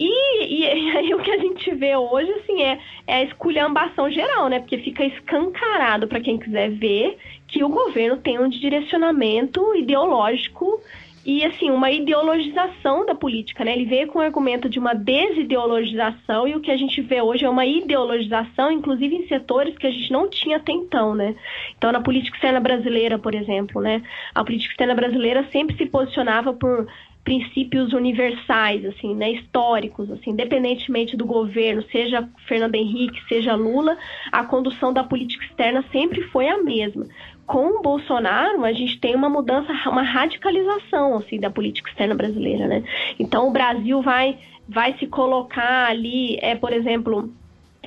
[0.00, 0.08] E,
[0.64, 4.58] e, aí o que a gente vê hoje, assim, é, é a esculhambação geral, né?
[4.58, 10.80] Porque fica escancarado para quem quiser ver que o governo tem um direcionamento ideológico
[11.24, 13.72] e assim uma ideologização da política, né?
[13.72, 17.44] Ele veio com o argumento de uma desideologização e o que a gente vê hoje
[17.44, 21.34] é uma ideologização, inclusive em setores que a gente não tinha até então, né?
[21.76, 24.02] Então na política externa brasileira, por exemplo, né?
[24.34, 26.86] A política externa brasileira sempre se posicionava por
[27.24, 33.96] princípios universais, assim, né, históricos, assim, independentemente do governo, seja Fernando Henrique, seja Lula,
[34.32, 37.06] a condução da política externa sempre foi a mesma
[37.50, 42.68] com o Bolsonaro, a gente tem uma mudança, uma radicalização assim, da política externa brasileira.
[42.68, 42.84] Né?
[43.18, 47.34] Então, o Brasil vai, vai se colocar ali, é, por exemplo,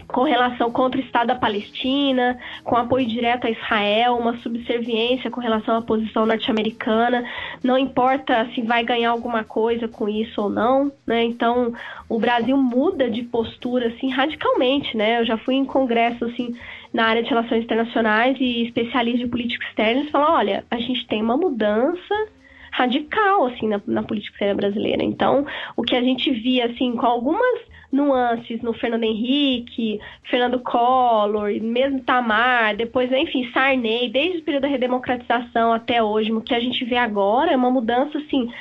[0.07, 5.41] com relação contra o Estado da Palestina, com apoio direto a Israel, uma subserviência com
[5.41, 7.23] relação à posição norte-americana.
[7.63, 11.23] Não importa se vai ganhar alguma coisa com isso ou não, né?
[11.23, 11.73] Então,
[12.09, 15.19] o Brasil muda de postura assim radicalmente, né?
[15.19, 16.55] Eu já fui em congresso assim
[16.93, 21.23] na área de relações internacionais e especialistas de política externa, eles olha, a gente tem
[21.23, 22.27] uma mudança
[22.71, 25.03] radical assim na, na política externa brasileira.
[25.03, 31.51] Então, o que a gente via assim com algumas nuances no Fernando Henrique, Fernando Collor,
[31.61, 36.59] mesmo Tamar, depois, enfim, Sarney, desde o período da redemocratização até hoje, o que a
[36.59, 38.51] gente vê agora é uma mudança assim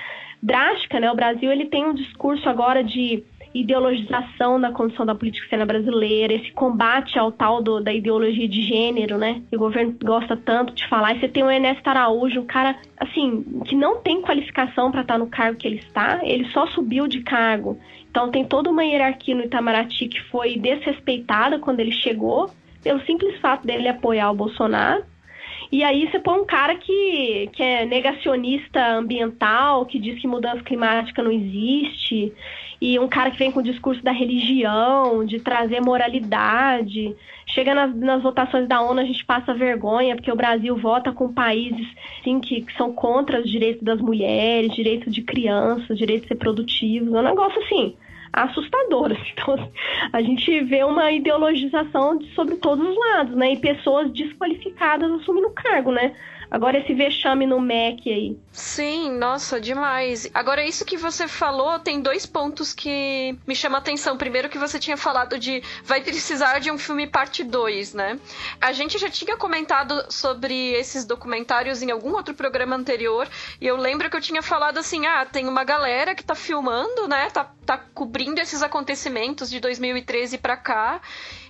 [0.42, 1.10] drástica, né?
[1.10, 6.32] O Brasil ele tem um discurso agora de ideologização na condição da política externa brasileira,
[6.32, 9.42] esse combate ao tal do, da ideologia de gênero, né?
[9.50, 11.14] Que o governo gosta tanto de falar.
[11.14, 15.18] E você tem o Ernesto Araújo, um cara, assim, que não tem qualificação para estar
[15.18, 17.78] no cargo que ele está, ele só subiu de cargo.
[18.10, 22.50] Então tem toda uma hierarquia no Itamaraty que foi desrespeitada quando ele chegou,
[22.82, 25.04] pelo simples fato dele apoiar o Bolsonaro.
[25.72, 30.62] E aí você põe um cara que, que é negacionista ambiental, que diz que mudança
[30.62, 32.30] climática não existe,
[32.82, 37.14] e um cara que vem com o discurso da religião, de trazer moralidade.
[37.46, 41.32] Chega nas, nas votações da ONU, a gente passa vergonha, porque o Brasil vota com
[41.32, 41.86] países
[42.24, 47.14] sim, que, que são contra os direitos das mulheres, direitos de crianças, direitos reprodutivos.
[47.14, 47.94] É um negócio assim
[48.32, 49.18] assustadoras.
[49.32, 49.70] Então,
[50.12, 53.52] a gente vê uma ideologização de, sobre todos os lados, né?
[53.52, 56.14] E pessoas desqualificadas assumindo cargo, né?
[56.52, 58.38] Agora esse vexame no MEC aí.
[58.52, 60.30] Sim, nossa, demais.
[60.34, 64.18] Agora, isso que você falou, tem dois pontos que me chamam a atenção.
[64.18, 68.20] Primeiro que você tinha falado de vai precisar de um filme parte 2, né?
[68.60, 73.26] A gente já tinha comentado sobre esses documentários em algum outro programa anterior,
[73.58, 77.08] e eu lembro que eu tinha falado assim, ah, tem uma galera que tá filmando,
[77.08, 77.30] né?
[77.30, 81.00] Tá, tá cobrindo esses acontecimentos de 2013 para cá,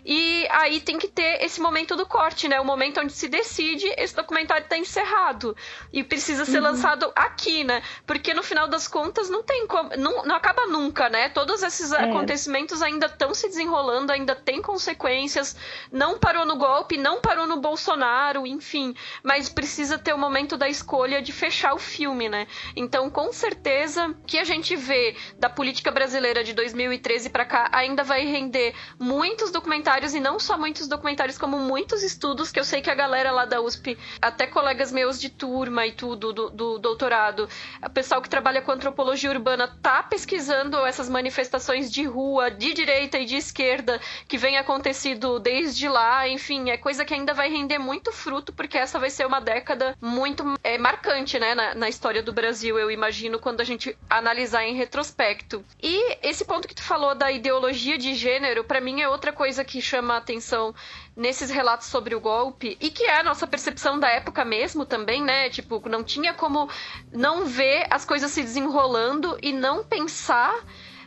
[0.04, 2.60] e aí tem que ter esse momento do corte, né?
[2.60, 5.56] O momento onde se decide esse documentário está encerrado.
[5.92, 6.64] E precisa ser uhum.
[6.64, 7.82] lançado aqui, né?
[8.06, 9.90] Porque no final das contas não tem como.
[9.96, 11.28] Não, não acaba nunca, né?
[11.28, 12.04] Todos esses é.
[12.04, 15.56] acontecimentos ainda estão se desenrolando, ainda tem consequências.
[15.90, 18.94] Não parou no golpe, não parou no Bolsonaro, enfim.
[19.22, 22.48] Mas precisa ter o momento da escolha de fechar o filme, né?
[22.74, 28.02] Então, com certeza, que a gente vê da política brasileira de 2013 para cá ainda
[28.02, 32.64] vai render muitos documentários documentários, e não só muitos documentários, como muitos estudos que eu
[32.64, 36.50] sei que a galera lá da USP, até colegas meus de turma e tudo, do,
[36.50, 37.48] do doutorado,
[37.84, 43.18] o pessoal que trabalha com antropologia urbana tá pesquisando essas manifestações de rua, de direita
[43.18, 47.78] e de esquerda, que vem acontecido desde lá, enfim, é coisa que ainda vai render
[47.78, 52.22] muito fruto, porque essa vai ser uma década muito é, marcante, né, na, na história
[52.22, 55.64] do Brasil, eu imagino, quando a gente analisar em retrospecto.
[55.82, 59.64] E esse ponto que tu falou da ideologia de gênero, para mim é outra coisa
[59.64, 60.74] que chama a atenção
[61.16, 65.22] nesses relatos sobre o golpe e que é a nossa percepção da época mesmo também,
[65.22, 65.50] né?
[65.50, 66.68] Tipo, não tinha como
[67.12, 70.54] não ver as coisas se desenrolando e não pensar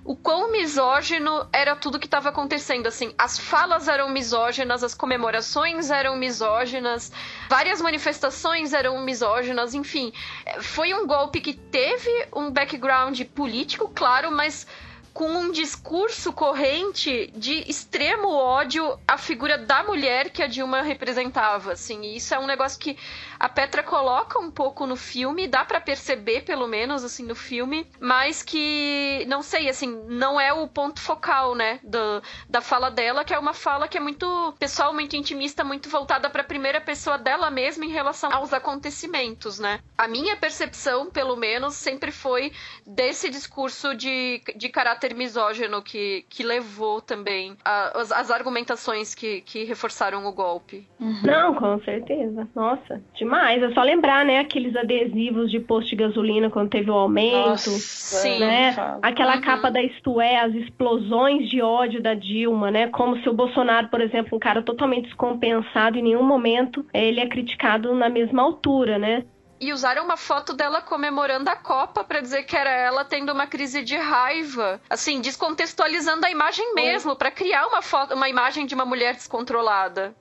[0.06, 2.86] o quão misógino era tudo que estava acontecendo.
[2.86, 7.12] Assim, as falas eram misóginas, as comemorações eram misóginas,
[7.50, 10.14] várias manifestações eram misóginas, enfim.
[10.62, 14.68] Foi um golpe que teve um background político, claro, mas
[15.16, 21.72] com um discurso corrente de extremo ódio à figura da mulher que a Dilma representava,
[21.72, 22.02] assim.
[22.02, 22.98] E isso é um negócio que
[23.46, 27.86] a Petra coloca um pouco no filme, dá para perceber pelo menos assim no filme,
[28.00, 33.24] mas que não sei, assim, não é o ponto focal, né, do, da fala dela,
[33.24, 34.26] que é uma fala que é muito
[34.58, 39.60] pessoal, muito intimista, muito voltada para a primeira pessoa dela mesma em relação aos acontecimentos,
[39.60, 39.80] né?
[39.96, 42.52] A minha percepção, pelo menos, sempre foi
[42.84, 49.42] desse discurso de, de caráter misógino que, que levou também a, as, as, argumentações que,
[49.42, 50.88] que reforçaram o golpe.
[51.00, 51.22] Uhum.
[51.24, 52.48] Não, com certeza.
[52.56, 53.35] Nossa, demais.
[53.44, 57.50] É só lembrar, né, aqueles adesivos de posto de gasolina quando teve o aumento.
[57.50, 58.40] Nossa, sim.
[58.40, 58.76] Né?
[59.02, 59.42] Aquela uhum.
[59.42, 62.88] capa da Isto É, as explosões de ódio da Dilma, né?
[62.88, 67.28] Como se o Bolsonaro, por exemplo, um cara totalmente descompensado, em nenhum momento ele é
[67.28, 69.24] criticado na mesma altura, né?
[69.60, 73.48] e usaram uma foto dela comemorando a Copa para dizer que era ela tendo uma
[73.48, 76.82] crise de raiva, assim, descontextualizando a imagem foi.
[76.82, 80.14] mesmo, para criar uma foto, uma imagem de uma mulher descontrolada.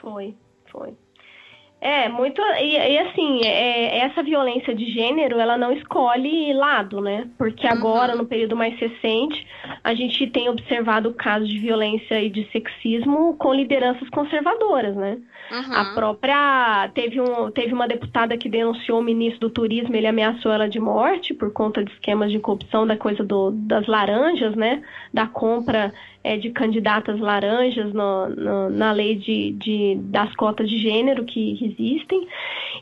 [0.00, 0.36] Foi,
[0.70, 0.96] foi.
[1.80, 2.42] É, muito.
[2.60, 7.28] E, e assim, é, essa violência de gênero, ela não escolhe lado, né?
[7.38, 7.72] Porque uhum.
[7.72, 9.46] agora, no período mais recente,
[9.84, 15.18] a gente tem observado casos de violência e de sexismo com lideranças conservadoras, né?
[15.50, 15.74] Uhum.
[15.74, 16.90] A própria.
[16.94, 20.78] Teve, um, teve uma deputada que denunciou o ministro do turismo, ele ameaçou ela de
[20.78, 24.82] morte por conta de esquemas de corrupção da coisa do, das laranjas, né?
[25.12, 30.76] Da compra é, de candidatas laranjas no, no, na lei de, de, das cotas de
[30.78, 32.26] gênero que existem.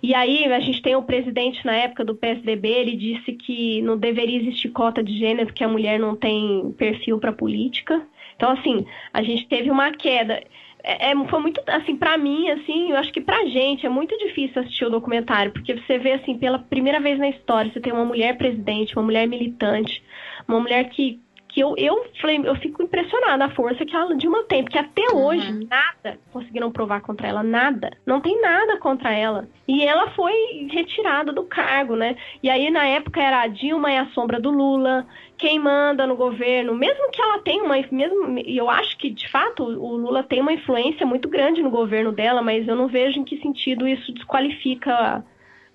[0.02, 3.96] E aí a gente tem o presidente na época do PSDB, ele disse que não
[3.96, 8.02] deveria existir cota de gênero, porque a mulher não tem perfil para política.
[8.36, 10.42] Então, assim, a gente teve uma queda.
[10.88, 14.16] É, é, foi muito, assim, para mim, assim, eu acho que pra gente é muito
[14.18, 17.92] difícil assistir o documentário, porque você vê, assim, pela primeira vez na história, você tem
[17.92, 20.00] uma mulher presidente, uma mulher militante,
[20.46, 21.20] uma mulher que,
[21.56, 25.10] que eu, eu, falei, eu fico impressionada a força que a Dilma tem, porque até
[25.10, 25.24] uhum.
[25.24, 27.96] hoje nada conseguiram provar contra ela, nada.
[28.04, 29.48] Não tem nada contra ela.
[29.66, 32.14] E ela foi retirada do cargo, né?
[32.42, 35.06] E aí, na época, era a Dilma e a sombra do Lula,
[35.38, 37.76] quem manda no governo, mesmo que ela tenha uma.
[37.90, 41.70] Mesmo, e eu acho que, de fato, o Lula tem uma influência muito grande no
[41.70, 45.24] governo dela, mas eu não vejo em que sentido isso desqualifica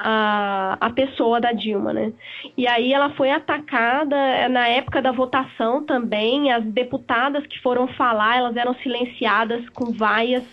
[0.03, 2.11] a, a pessoa da Dilma, né?
[2.57, 7.87] E aí ela foi atacada eh, na época da votação também, as deputadas que foram
[7.89, 10.43] falar, elas eram silenciadas com vaias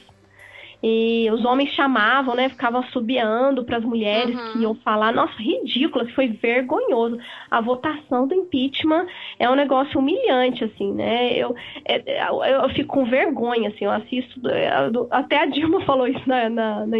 [0.83, 2.49] e os homens chamavam, né?
[2.49, 4.53] Ficavam subiando para as mulheres uhum.
[4.53, 5.13] que iam falar.
[5.13, 7.19] Nossa, ridículo, foi vergonhoso.
[7.51, 9.07] A votação do impeachment
[9.39, 11.33] é um negócio humilhante, assim, né?
[11.37, 14.49] Eu, é, eu, eu fico com vergonha, assim, eu assisto.
[14.49, 14.71] É,
[15.11, 16.97] até a Dilma falou isso na, na, na,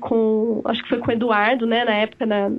[0.00, 0.60] com.
[0.64, 1.84] Acho que foi com o Eduardo, né?
[1.84, 2.50] Na época, na,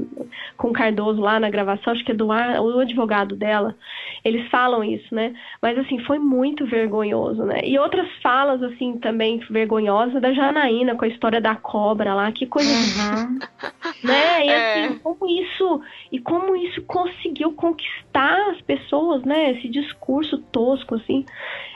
[0.56, 3.76] com o Cardoso lá na gravação, acho que Eduardo, o advogado dela,
[4.23, 5.34] eles falam isso, né?
[5.62, 7.60] Mas assim, foi muito vergonhoso, né?
[7.65, 12.45] E outras falas, assim, também vergonhosas da Janaína com a história da cobra lá, que
[12.45, 13.39] coisa uhum.
[14.03, 14.45] né?
[14.45, 14.85] E é.
[14.85, 19.51] assim, como isso e como isso conseguiu conquistar as pessoas, né?
[19.51, 21.25] Esse discurso tosco assim.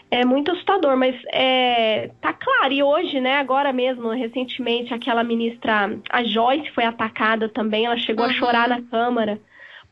[0.10, 2.72] É muito assustador, mas é, tá claro.
[2.72, 7.88] E hoje, né, agora mesmo, recentemente, aquela ministra, a Joyce, foi atacada também.
[7.88, 8.32] Ela chegou uhum.
[8.32, 9.38] a chorar na Câmara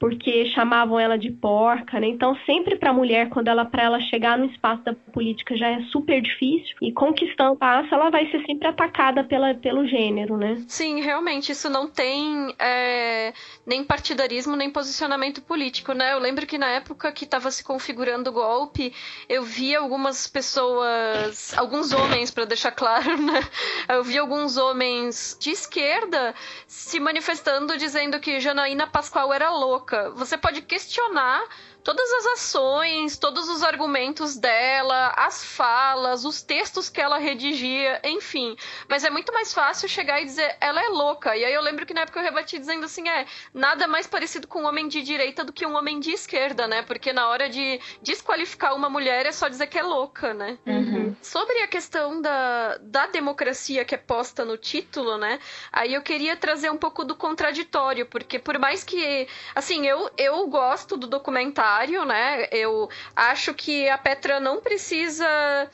[0.05, 2.05] porque chamavam ela de porca, né?
[2.05, 5.67] Então, sempre para a mulher, quando ela para ela chegar no espaço da política já
[5.67, 10.37] é super difícil e conquistando o passo, ela vai ser sempre atacada pela, pelo gênero,
[10.37, 10.63] né?
[10.67, 13.33] Sim, realmente isso não tem é,
[13.65, 16.13] nem partidarismo nem posicionamento político, né?
[16.13, 18.93] Eu lembro que na época que estava se configurando o golpe,
[19.27, 23.41] eu vi algumas pessoas, alguns homens, para deixar claro, né?
[23.89, 26.35] Eu vi alguns homens de esquerda
[26.67, 31.43] se manifestando dizendo que Janaína Pascoal era louca você pode questionar
[31.85, 38.57] todas as ações, todos os argumentos dela, as falas, os textos que ela redigia, enfim.
[38.89, 41.37] Mas é muito mais fácil chegar e dizer ela é louca.
[41.37, 44.47] E aí eu lembro que na época eu rebati dizendo assim: é, nada mais parecido
[44.47, 46.81] com um homem de direita do que um homem de esquerda, né?
[46.81, 50.57] Porque na hora de desqualificar uma mulher é só dizer que é louca, né?
[50.65, 51.15] Uhum.
[51.21, 55.39] Sobre a questão da, da democracia que é posta no título, né?
[55.71, 59.27] Aí eu queria trazer um pouco do contraditório, porque por mais que.
[59.53, 61.74] Assim, eu, eu gosto do documentário
[62.05, 62.47] né?
[62.51, 65.25] Eu acho que a Petra não precisa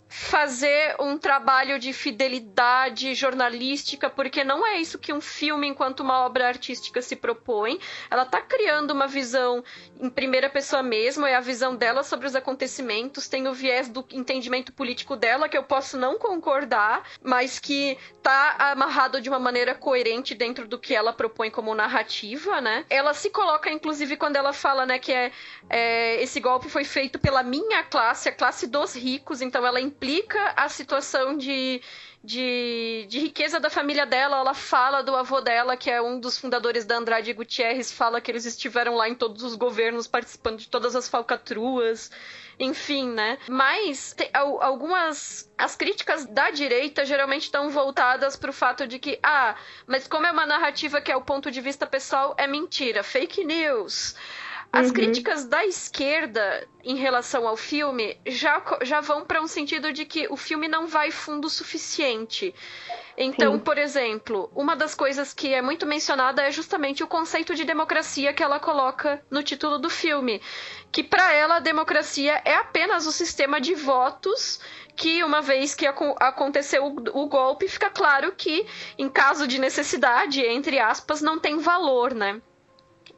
[0.10, 6.26] fazer um trabalho de fidelidade jornalística, porque não é isso que um filme, enquanto uma
[6.26, 7.80] obra artística, se propõe.
[8.10, 9.64] Ela está criando uma visão
[10.00, 14.06] em primeira pessoa mesmo, é a visão dela sobre os acontecimentos, tem o viés do
[14.12, 19.76] entendimento político dela, que eu posso não concordar, mas que tá amarrado de uma maneira
[19.76, 22.86] coerente dentro do que ela propõe como narrativa, né?
[22.90, 25.32] Ela se coloca, inclusive, quando ela fala, né, que é,
[25.70, 29.82] é é, esse golpe foi feito pela minha classe, a classe dos ricos, então ela
[29.82, 31.82] implica a situação de,
[32.24, 34.38] de, de, riqueza da família dela.
[34.38, 38.32] Ela fala do avô dela, que é um dos fundadores da Andrade Gutierrez, fala que
[38.32, 42.10] eles estiveram lá em todos os governos, participando de todas as falcatruas,
[42.58, 43.38] enfim, né?
[43.50, 44.16] Mas
[44.62, 45.52] algumas.
[45.58, 50.26] As críticas da direita geralmente estão voltadas para o fato de que, ah, mas como
[50.26, 54.16] é uma narrativa que é o ponto de vista pessoal, é mentira, fake news
[54.74, 54.94] As uhum.
[54.94, 60.28] críticas da esquerda em relação ao filme já, já vão para um sentido de que
[60.30, 62.56] o filme não vai fundo o suficiente.
[63.18, 63.60] Então, Sim.
[63.60, 68.34] por exemplo, uma das coisas que é muito mencionada é justamente o conceito de democracia
[68.34, 70.42] que ela coloca no título do filme,
[70.90, 74.60] que para ela a democracia é apenas o sistema de votos
[74.96, 78.66] que uma vez que aconteceu o, golpe, fica claro que
[78.98, 82.42] em caso de necessidade, entre aspas, não tem valor, né?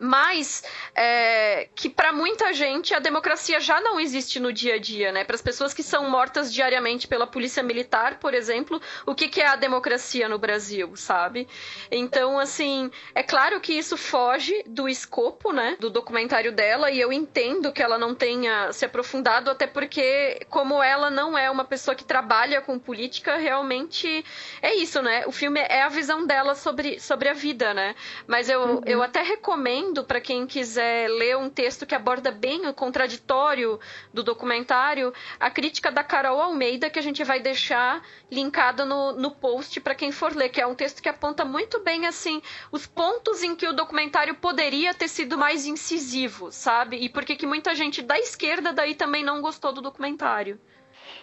[0.03, 0.63] Mas
[0.93, 5.23] é, que para muita gente a democracia já não existe no dia a dia, né?
[5.23, 9.39] Para as pessoas que são mortas diariamente pela polícia militar, por exemplo, o que, que
[9.39, 11.47] é a democracia no Brasil, sabe?
[11.89, 17.13] Então, assim, é claro que isso foge do escopo, né, do documentário dela e eu
[17.13, 21.95] entendo que ela não tenha se aprofundado, até porque como ela não é uma pessoa
[21.95, 24.25] que trabalha com política, realmente
[24.61, 25.23] é isso, né?
[25.27, 27.95] O filme é a visão dela sobre, sobre a vida, né?
[28.27, 28.81] Mas eu, uhum.
[28.85, 33.79] eu até recomendo recomendo para quem quiser ler um texto que aborda bem o contraditório
[34.11, 39.29] do documentário, a crítica da Carol Almeida, que a gente vai deixar linkada no, no
[39.29, 42.41] post para quem for ler, que é um texto que aponta muito bem assim
[42.71, 46.97] os pontos em que o documentário poderia ter sido mais incisivo, sabe?
[46.97, 50.59] E por que muita gente da esquerda daí também não gostou do documentário.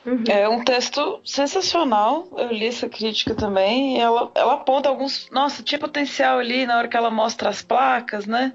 [0.04, 0.24] Uhum.
[0.28, 2.28] É um texto sensacional.
[2.36, 4.00] Eu li essa crítica também.
[4.00, 5.28] Ela, ela aponta alguns.
[5.30, 8.52] Nossa, tinha potencial ali na hora que ela mostra as placas, né?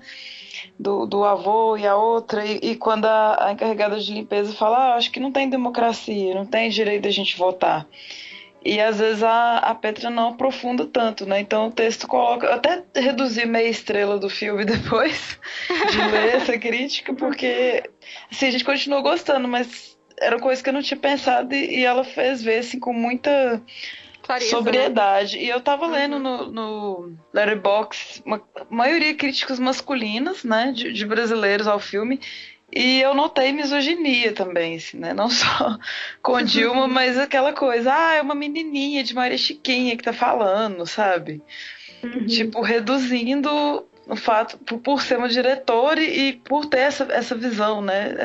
[0.80, 2.46] Do, do avô e a outra.
[2.46, 6.34] E, e quando a, a, encarregada de limpeza fala: ah, acho que não tem democracia,
[6.34, 7.88] não tem direito da gente votar.
[8.64, 11.39] E às vezes a, a Petra não aprofunda tanto, né?
[11.39, 12.48] Então o texto coloca.
[12.48, 15.39] Eu até reduzi meia estrela do filme depois
[15.91, 17.84] de ler essa crítica, porque
[18.32, 21.86] assim, a gente continuou gostando, mas era coisa que eu não tinha pensado e, e
[21.86, 23.61] ela fez ver assim com muita
[24.26, 24.57] Clareza, né?
[24.57, 25.38] sobriedade.
[25.38, 25.43] Né?
[25.43, 26.20] E eu tava lendo uhum.
[26.20, 32.20] no, no Letterboxd uma maioria críticas masculinas, né, de, de, brasileiros ao filme.
[32.74, 35.13] E eu notei misoginia também, assim, né?
[35.13, 35.78] Não só
[36.22, 40.86] com Dilma, mas aquela coisa, ah, é uma menininha de Maria Chiquinha que tá falando,
[40.86, 41.41] sabe?
[42.03, 42.26] Uhum.
[42.26, 47.36] Tipo, reduzindo o fato, por, por ser uma diretora e, e por ter essa, essa
[47.36, 48.16] visão, né?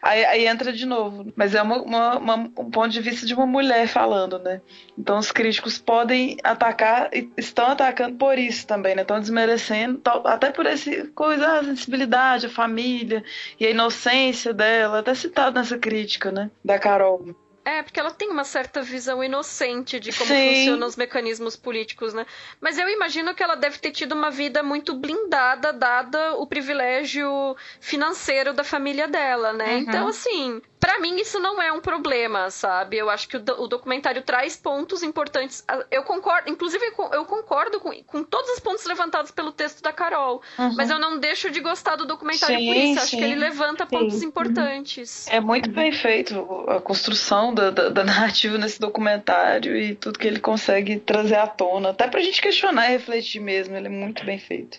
[0.00, 1.32] Aí, aí, entra de novo.
[1.34, 4.60] Mas é uma, uma, uma, um ponto de vista de uma mulher falando, né?
[4.98, 9.02] Então os críticos podem atacar, e estão atacando por isso também, né?
[9.02, 13.24] Estão desmerecendo, até por esse coisa, a sensibilidade, a família
[13.58, 16.50] e a inocência dela, até citado nessa crítica, né?
[16.64, 17.34] Da Carol.
[17.66, 20.54] É, porque ela tem uma certa visão inocente de como Sim.
[20.54, 22.24] funcionam os mecanismos políticos, né?
[22.60, 27.56] Mas eu imagino que ela deve ter tido uma vida muito blindada, dada o privilégio
[27.80, 29.74] financeiro da família dela, né?
[29.74, 29.78] Uhum.
[29.80, 32.96] Então, assim, para mim isso não é um problema, sabe?
[32.96, 35.64] Eu acho que o, o, documentário traz pontos importantes.
[35.90, 40.40] Eu concordo, inclusive eu concordo com, com todos os pontos levantados pelo texto da Carol,
[40.56, 40.76] uhum.
[40.76, 43.02] mas eu não deixo de gostar do documentário sim, por isso.
[43.02, 43.90] Acho que ele levanta sim.
[43.90, 45.26] pontos importantes.
[45.26, 50.28] É muito bem feito a construção da, da, da, narrativa nesse documentário e tudo que
[50.28, 53.74] ele consegue trazer à tona, até pra gente questionar e refletir mesmo.
[53.74, 54.78] Ele é muito bem feito.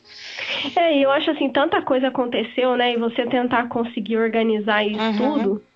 [0.74, 2.94] É, eu acho assim, tanta coisa aconteceu, né?
[2.94, 5.34] E você tentar conseguir organizar isso uhum.
[5.34, 5.67] tudo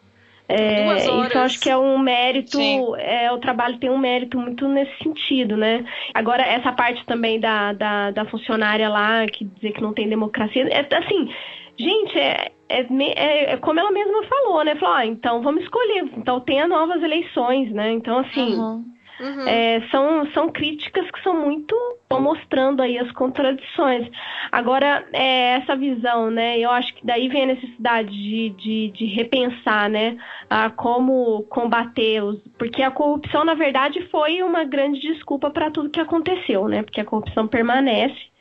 [0.52, 2.60] é, isso eu acho que é um mérito,
[2.97, 5.84] é, o trabalho tem um mérito muito nesse sentido, né?
[6.14, 10.68] Agora, essa parte também da, da, da funcionária lá, que dizer que não tem democracia,
[10.68, 11.30] é assim,
[11.78, 14.76] gente, é, é, é, é, como ela mesma falou, né?
[14.76, 17.91] Falou, ah, então vamos escolher, então tenha novas eleições, né?
[17.91, 18.86] Então, assim, uhum.
[19.22, 19.47] Uhum.
[19.47, 21.76] É, são, são críticas que são muito
[22.19, 24.09] mostrando aí as contradições.
[24.51, 26.57] Agora, é, essa visão, né?
[26.57, 30.17] Eu acho que daí vem a necessidade de, de, de repensar, né?
[30.49, 32.39] A como combater os.
[32.57, 36.82] Porque a corrupção, na verdade, foi uma grande desculpa para tudo que aconteceu, né?
[36.82, 38.19] Porque a corrupção permanece.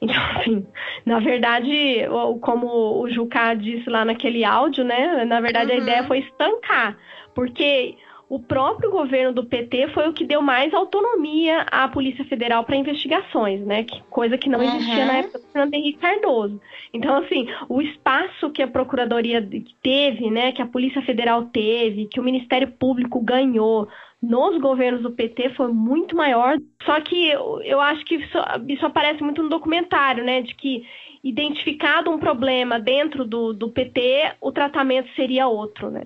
[0.00, 0.64] Então, assim,
[1.04, 2.06] na verdade,
[2.40, 5.24] como o Jucá disse lá naquele áudio, né?
[5.24, 5.78] Na verdade, uhum.
[5.78, 6.96] a ideia foi estancar.
[7.34, 7.96] Porque
[8.28, 12.76] o próprio governo do PT foi o que deu mais autonomia à Polícia Federal para
[12.76, 13.84] investigações, né?
[13.84, 15.06] Que, coisa que não existia uhum.
[15.06, 16.60] na época do Fernando Henrique Cardoso.
[16.92, 19.46] Então, assim, o espaço que a Procuradoria
[19.82, 20.52] teve, né?
[20.52, 23.88] Que a Polícia Federal teve, que o Ministério Público ganhou
[24.20, 26.58] nos governos do PT foi muito maior.
[26.84, 30.42] Só que eu, eu acho que isso, isso aparece muito no documentário, né?
[30.42, 30.84] De que
[31.24, 36.04] identificado um problema dentro do, do PT, o tratamento seria outro, né?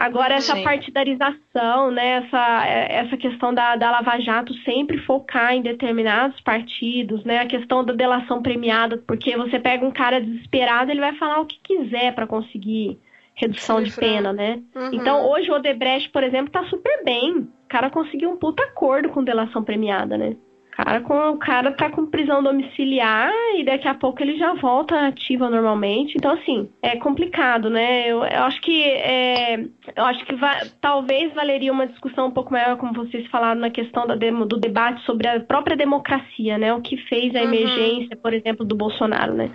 [0.00, 0.64] Agora, essa Sim.
[0.64, 7.40] partidarização, né, essa, essa questão da, da Lava Jato sempre focar em determinados partidos, né,
[7.40, 11.44] a questão da delação premiada, porque você pega um cara desesperado, ele vai falar o
[11.44, 12.98] que quiser para conseguir
[13.34, 14.62] redução de pena, né?
[14.74, 14.90] Uhum.
[14.92, 17.40] Então, hoje o Odebrecht, por exemplo, tá super bem.
[17.40, 20.34] O cara conseguiu um puta acordo com delação premiada, né?
[20.82, 25.08] Cara, com, o cara tá com prisão domiciliar e daqui a pouco ele já volta
[25.08, 26.14] ativa normalmente.
[26.16, 28.10] Então, assim, é complicado, né?
[28.10, 29.60] Eu, eu acho que é,
[29.94, 33.68] eu acho que vai, talvez valeria uma discussão um pouco maior, como vocês falaram, na
[33.68, 36.72] questão da demo, do debate sobre a própria democracia, né?
[36.72, 37.44] O que fez a uhum.
[37.44, 39.50] emergência, por exemplo, do Bolsonaro, né?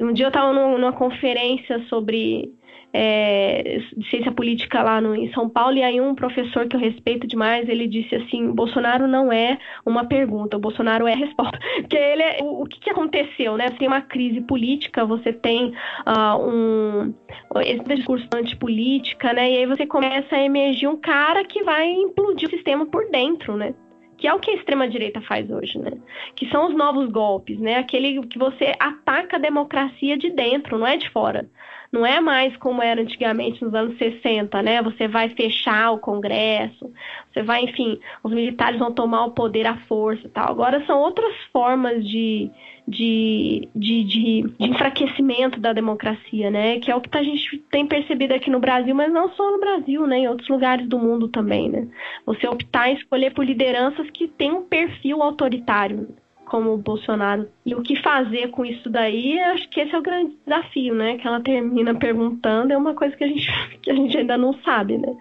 [0.00, 2.50] Um dia eu estava numa conferência sobre
[2.96, 6.80] é, de ciência política lá no, em São Paulo, e aí um professor que eu
[6.80, 11.58] respeito demais, ele disse assim, Bolsonaro não é uma pergunta, o Bolsonaro é a resposta.
[11.82, 13.66] Porque ele é, o, o que, que, aconteceu, né?
[13.66, 15.74] Você tem uma crise política, você tem
[16.06, 17.14] uh, um
[17.56, 19.50] esse discurso antipolítica, né?
[19.50, 23.56] E aí você começa a emergir um cara que vai implodir o sistema por dentro,
[23.56, 23.74] né?
[24.16, 25.90] que é o que a extrema-direita faz hoje, né?
[26.34, 27.76] Que são os novos golpes, né?
[27.76, 31.46] Aquele que você ataca a democracia de dentro, não é de fora.
[31.94, 34.82] Não é mais como era antigamente nos anos 60, né?
[34.82, 36.92] Você vai fechar o Congresso,
[37.32, 40.50] você vai, enfim, os militares vão tomar o poder à força e tal.
[40.50, 42.50] Agora são outras formas de,
[42.88, 46.80] de, de, de, de enfraquecimento da democracia, né?
[46.80, 49.60] Que é o que a gente tem percebido aqui no Brasil, mas não só no
[49.60, 50.18] Brasil, né?
[50.18, 51.86] Em outros lugares do mundo também, né?
[52.26, 56.08] Você optar em escolher por lideranças que têm um perfil autoritário
[56.44, 57.48] como o Bolsonaro.
[57.64, 61.16] E o que fazer com isso daí, acho que esse é o grande desafio, né?
[61.18, 63.48] Que ela termina perguntando, é uma coisa que a gente,
[63.82, 65.14] que a gente ainda não sabe, né?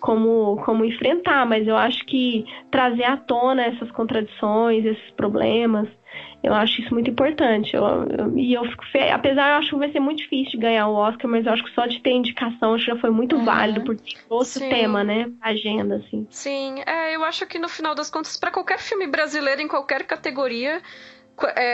[0.00, 5.88] Como, como enfrentar, mas eu acho que trazer à tona essas contradições, esses problemas,
[6.44, 7.74] eu acho isso muito importante.
[7.74, 9.10] Eu, eu, e eu fico fe...
[9.10, 11.64] apesar eu acho que vai ser muito difícil de ganhar o Oscar, mas eu acho
[11.64, 13.44] que só de ter indicação já foi muito uhum.
[13.44, 16.26] válido porque trouxe o tema, né, agenda assim.
[16.30, 20.04] Sim, é, eu acho que no final das contas para qualquer filme brasileiro em qualquer
[20.04, 20.82] categoria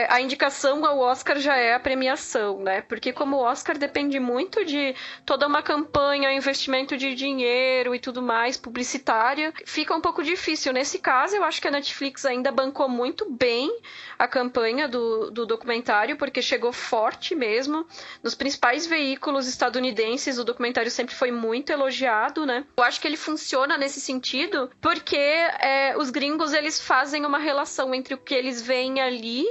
[0.09, 2.81] a indicação ao Oscar já é a premiação, né?
[2.81, 4.95] Porque como o Oscar depende muito de
[5.25, 10.73] toda uma campanha, investimento de dinheiro e tudo mais, publicitária, fica um pouco difícil.
[10.73, 13.69] Nesse caso, eu acho que a Netflix ainda bancou muito bem
[14.17, 17.85] a campanha do, do documentário, porque chegou forte mesmo.
[18.23, 22.65] Nos principais veículos estadunidenses, o documentário sempre foi muito elogiado, né?
[22.77, 27.93] Eu acho que ele funciona nesse sentido, porque é, os gringos eles fazem uma relação
[27.93, 29.50] entre o que eles veem ali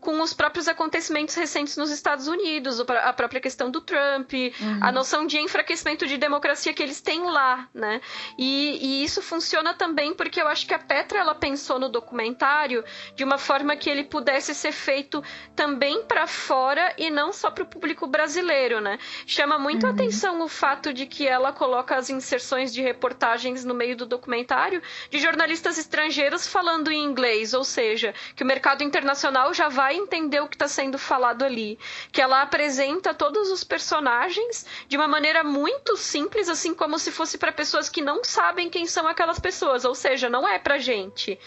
[0.00, 4.78] com os próprios acontecimentos recentes nos Estados Unidos, a própria questão do Trump, uhum.
[4.80, 8.00] a noção de enfraquecimento de democracia que eles têm lá, né?
[8.38, 12.84] E, e, isso funciona também porque eu acho que a Petra ela pensou no documentário
[13.14, 15.22] de uma forma que ele pudesse ser feito
[15.56, 18.98] também para fora e não só para o público brasileiro, né?
[19.26, 19.90] Chama muito uhum.
[19.90, 24.06] a atenção o fato de que ela coloca as inserções de reportagens no meio do
[24.06, 29.87] documentário de jornalistas estrangeiros falando em inglês, ou seja, que o mercado internacional já vai
[29.88, 31.78] vai entender o que está sendo falado ali.
[32.12, 37.38] Que ela apresenta todos os personagens de uma maneira muito simples, assim como se fosse
[37.38, 41.38] para pessoas que não sabem quem são aquelas pessoas, ou seja, não é pra gente.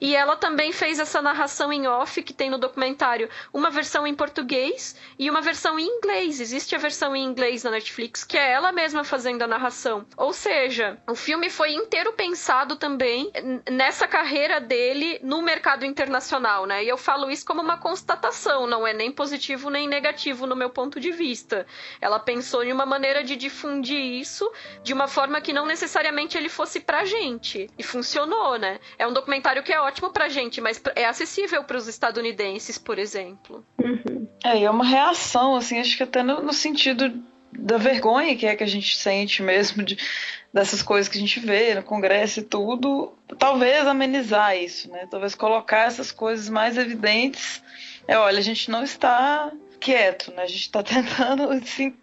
[0.00, 4.14] E ela também fez essa narração em off que tem no documentário, uma versão em
[4.14, 6.40] português e uma versão em inglês.
[6.40, 10.06] Existe a versão em inglês na Netflix, que é ela mesma fazendo a narração.
[10.16, 13.30] Ou seja, o filme foi inteiro pensado também
[13.70, 16.82] nessa carreira dele no mercado internacional, né?
[16.82, 20.70] E eu falo isso como uma constatação, não é nem positivo nem negativo no meu
[20.70, 21.66] ponto de vista.
[22.00, 24.48] Ela pensou em uma maneira de difundir isso
[24.84, 27.68] de uma forma que não necessariamente ele fosse pra gente.
[27.76, 28.78] E funcionou, né?
[28.96, 32.96] É um documentário que é ótimo pra gente, mas é acessível para os estadunidenses, por
[32.96, 33.66] exemplo.
[33.82, 34.28] Uhum.
[34.44, 37.12] É, e é uma reação, assim, acho que até no, no sentido
[37.52, 39.98] da vergonha que é que a gente sente mesmo de,
[40.54, 45.08] dessas coisas que a gente vê no Congresso e tudo, talvez amenizar isso, né?
[45.10, 47.60] Talvez colocar essas coisas mais evidentes
[48.10, 50.42] é, olha, a gente não está quieto, né?
[50.42, 51.48] A gente está tentando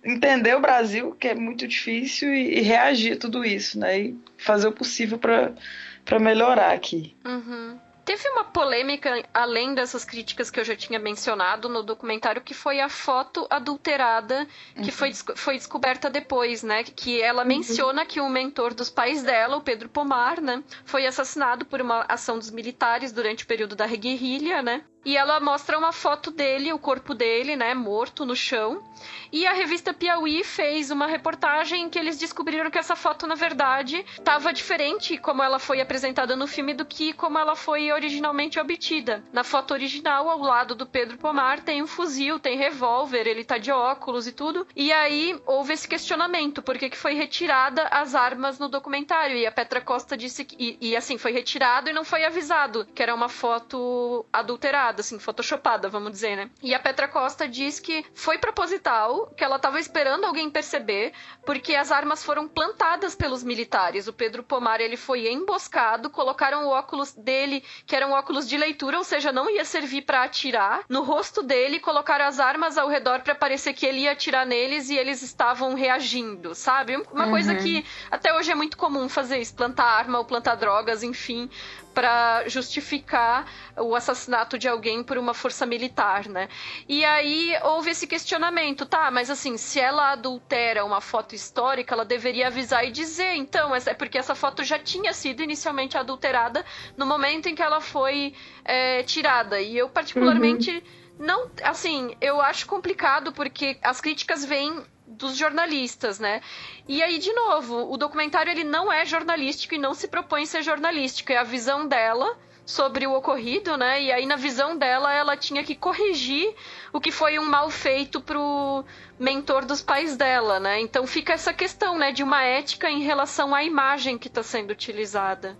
[0.05, 3.99] entender o Brasil, que é muito difícil, e, e, reagir a tudo isso, né?
[3.99, 7.13] E fazer o possível para melhorar aqui.
[7.25, 7.77] Uhum.
[8.05, 12.79] Teve uma polêmica, além dessas críticas que eu já tinha mencionado no documentário, que foi
[12.79, 14.91] a foto adulterada que uhum.
[14.91, 16.85] foi, foi descoberta depois, né?
[16.85, 17.49] Que ela uhum.
[17.49, 20.63] menciona que o mentor dos pais dela, o Pedro Pomar, né?
[20.85, 24.85] Foi assassinado por uma ação dos militares durante o período da guerrilha, né?
[25.05, 28.83] E ela mostra uma foto dele, o corpo dele, né, morto no chão.
[29.31, 33.35] E a revista Piauí fez uma reportagem em que eles descobriram que essa foto, na
[33.35, 38.59] verdade, estava diferente como ela foi apresentada no filme do que como ela foi originalmente
[38.59, 39.23] obtida.
[39.31, 43.57] Na foto original, ao lado do Pedro Pomar, tem um fuzil, tem revólver, ele tá
[43.57, 44.67] de óculos e tudo.
[44.75, 49.37] E aí houve esse questionamento, por que, que foi retirada as armas no documentário?
[49.37, 52.85] E a Petra Costa disse que, e, e assim, foi retirado e não foi avisado
[52.93, 56.49] que era uma foto adulterada assim, photoshopada, vamos dizer, né?
[56.61, 61.13] E a Petra Costa diz que foi proposital, que ela tava esperando alguém perceber,
[61.45, 64.07] porque as armas foram plantadas pelos militares.
[64.07, 68.57] O Pedro Pomar, ele foi emboscado, colocaram o óculos dele, que era um óculos de
[68.57, 72.87] leitura, ou seja, não ia servir para atirar, no rosto dele, colocaram as armas ao
[72.87, 76.95] redor para parecer que ele ia atirar neles e eles estavam reagindo, sabe?
[77.11, 77.31] Uma uhum.
[77.31, 81.49] coisa que até hoje é muito comum fazer isso, plantar arma ou plantar drogas, enfim,
[81.97, 86.47] para justificar o assassinato de alguém por uma força militar, né?
[86.87, 89.09] E aí houve esse questionamento, tá?
[89.09, 93.95] Mas assim, se ela adultera uma foto histórica, ela deveria avisar e dizer, então, é
[93.95, 96.63] porque essa foto já tinha sido inicialmente adulterada
[96.95, 99.59] no momento em que ela foi é, tirada.
[99.59, 101.25] E eu particularmente uhum.
[101.25, 106.41] não, assim, eu acho complicado porque as críticas vêm dos jornalistas, né?
[106.87, 110.61] E aí, de novo, o documentário ele não é jornalístico e não se propõe ser
[110.61, 114.01] jornalístico, é a visão dela sobre o ocorrido, né?
[114.03, 116.53] E aí, na visão dela, ela tinha que corrigir
[116.91, 118.83] o que foi um mal feito pro
[119.17, 120.81] mentor dos pais dela, né?
[120.81, 124.71] Então fica essa questão, né, de uma ética em relação à imagem que está sendo
[124.71, 125.57] utilizada.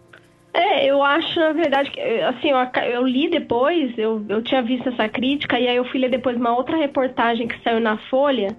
[0.53, 4.89] É, eu acho, na verdade, que, assim, eu, eu, li depois, eu, eu tinha visto
[4.89, 8.57] essa crítica, e aí eu fui ler depois uma outra reportagem que saiu na Folha,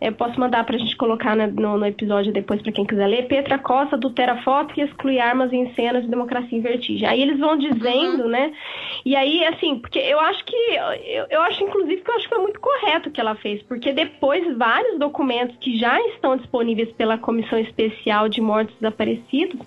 [0.00, 3.26] eu posso mandar para a gente colocar no, no, episódio depois para quem quiser ler.
[3.26, 7.08] Petra Costa adultera foto e exclui armas em cenas de democracia em vertigem.
[7.08, 8.28] Aí eles vão dizendo, uhum.
[8.28, 8.52] né?
[9.04, 10.56] E aí, assim, porque eu acho que.
[10.56, 13.62] Eu, eu acho, inclusive, que eu acho que foi muito correto o que ela fez,
[13.64, 19.58] porque depois vários documentos que já estão disponíveis pela Comissão Especial de Mortos Desaparecidos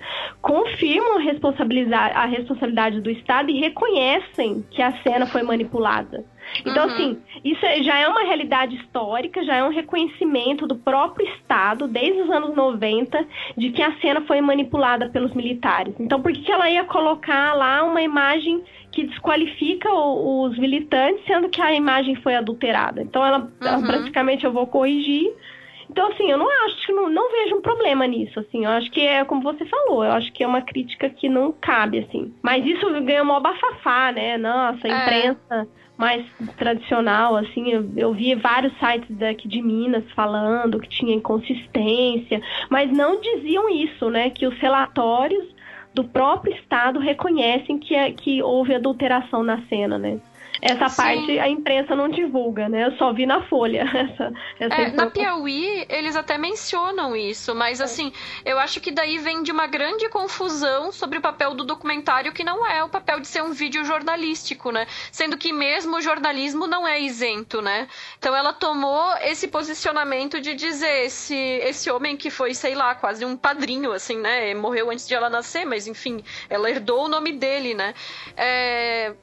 [0.42, 6.24] confirmam a, responsabilidade, a responsabilidade do Estado e reconhecem que a cena foi manipulada.
[6.66, 6.94] Então, uhum.
[6.94, 11.88] assim, isso é, já é uma realidade histórica, já é um reconhecimento do próprio Estado,
[11.88, 13.26] desde os anos 90,
[13.58, 15.94] de que a cena foi manipulada pelos militares.
[16.00, 21.26] Então, por que, que ela ia colocar lá uma imagem que desqualifica o, os militantes,
[21.26, 23.02] sendo que a imagem foi adulterada?
[23.02, 23.50] Então, ela, uhum.
[23.62, 25.32] ela praticamente eu vou corrigir.
[25.90, 28.64] Então, assim, eu não acho, não, não vejo um problema nisso, assim.
[28.64, 31.52] Eu acho que é como você falou, eu acho que é uma crítica que não
[31.52, 32.34] cabe, assim.
[32.42, 34.38] Mas isso ganhou uma bafafá, né?
[34.38, 35.02] Nossa, a é.
[35.02, 35.68] imprensa.
[35.78, 36.26] É mais
[36.58, 42.42] tradicional, assim, eu, eu vi vários sites daqui de Minas falando que tinha inconsistência,
[42.72, 44.32] mas não diziam isso, né?
[44.32, 45.46] Que os relatórios
[45.94, 50.20] do próprio Estado reconhecem que, é, que houve adulteração na cena, né?
[50.62, 50.96] Essa Sim.
[50.96, 52.86] parte a imprensa não divulga, né?
[52.86, 53.82] Eu só vi na Folha.
[54.12, 57.84] Essa, essa é, na Piauí, eles até mencionam isso, mas é.
[57.84, 58.12] assim,
[58.46, 62.44] eu acho que daí vem de uma grande confusão sobre o papel do documentário, que
[62.44, 64.86] não é o papel de ser um vídeo jornalístico, né?
[65.12, 67.88] Sendo que mesmo o jornalismo não é isento, né?
[68.20, 73.26] Então ela tomou esse posicionamento de dizer esse, esse homem que foi, sei lá, quase
[73.26, 74.54] um padrinho, assim, né?
[74.54, 77.94] Morreu antes de ela nascer, mas enfim, ela herdou o nome dele, né?
[78.38, 79.14] É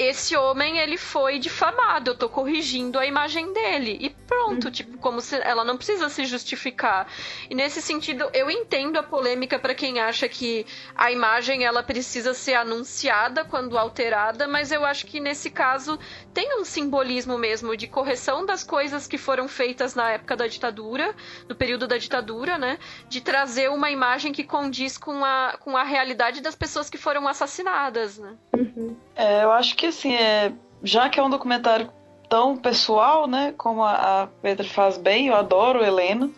[0.00, 3.98] esse homem ele foi difamado, eu tô corrigindo a imagem dele.
[4.00, 4.70] E pronto, uhum.
[4.70, 7.06] tipo, como se ela não precisa se justificar.
[7.50, 10.64] E nesse sentido, eu entendo a polêmica para quem acha que
[10.96, 15.98] a imagem ela precisa ser anunciada quando alterada, mas eu acho que nesse caso
[16.32, 21.14] tem um simbolismo mesmo de correção das coisas que foram feitas na época da ditadura,
[21.46, 22.78] no período da ditadura, né?
[23.06, 27.28] De trazer uma imagem que condiz com a, com a realidade das pessoas que foram
[27.28, 28.34] assassinadas, né?
[28.56, 28.96] Uhum.
[29.14, 31.90] É, eu acho que assim, é, já que é um documentário
[32.28, 33.52] tão pessoal, né?
[33.56, 36.30] Como a, a Petra faz bem, eu adoro Helena.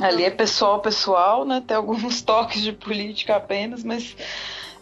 [0.00, 1.62] Ali é pessoal, pessoal, né?
[1.64, 4.16] Tem alguns toques de política apenas, mas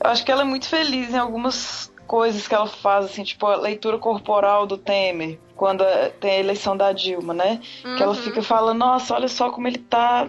[0.02, 3.46] eu acho que ela é muito feliz em algumas coisas que ela faz, assim, tipo
[3.46, 5.84] a leitura corporal do Temer, quando
[6.20, 7.60] tem a eleição da Dilma, né?
[7.84, 7.96] Uhum.
[7.96, 8.22] Que ela uhum.
[8.22, 10.28] fica falando, nossa, olha só como ele tá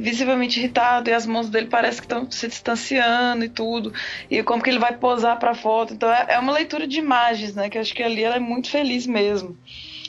[0.00, 3.92] visivelmente irritado e as mãos dele parece que estão se distanciando e tudo
[4.30, 5.94] e como que ele vai posar para foto.
[5.94, 8.70] Então é, é uma leitura de imagens né que acho que ali ela é muito
[8.70, 9.56] feliz mesmo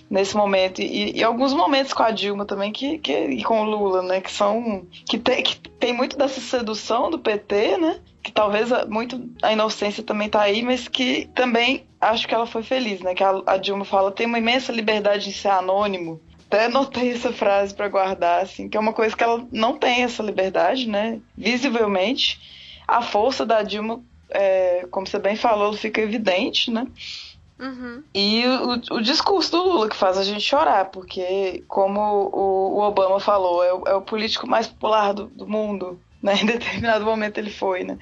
[0.09, 0.81] nesse momento.
[0.81, 4.21] E, e alguns momentos com a Dilma também que, que e com o Lula né
[4.21, 9.29] que são que tem, que tem muito dessa sedução do PT né que talvez muito
[9.41, 13.23] a inocência também tá aí mas que também acho que ela foi feliz né que
[13.23, 16.19] a, a Dilma fala tem uma imensa liberdade em ser anônimo
[16.49, 20.03] até notei essa frase para guardar, assim, que é uma coisa que ela não tem
[20.03, 21.21] essa liberdade, né?
[21.37, 22.41] Visivelmente,
[22.87, 26.87] a força da Dilma, é, como você bem falou, fica evidente, né?
[27.59, 28.03] Uhum.
[28.15, 32.79] E o, o, discurso do Lula que faz a gente chorar, porque, como o, o
[32.79, 36.33] Obama falou, é o, é o, político mais popular do, do mundo, né?
[36.41, 37.99] Em determinado momento ele foi, né?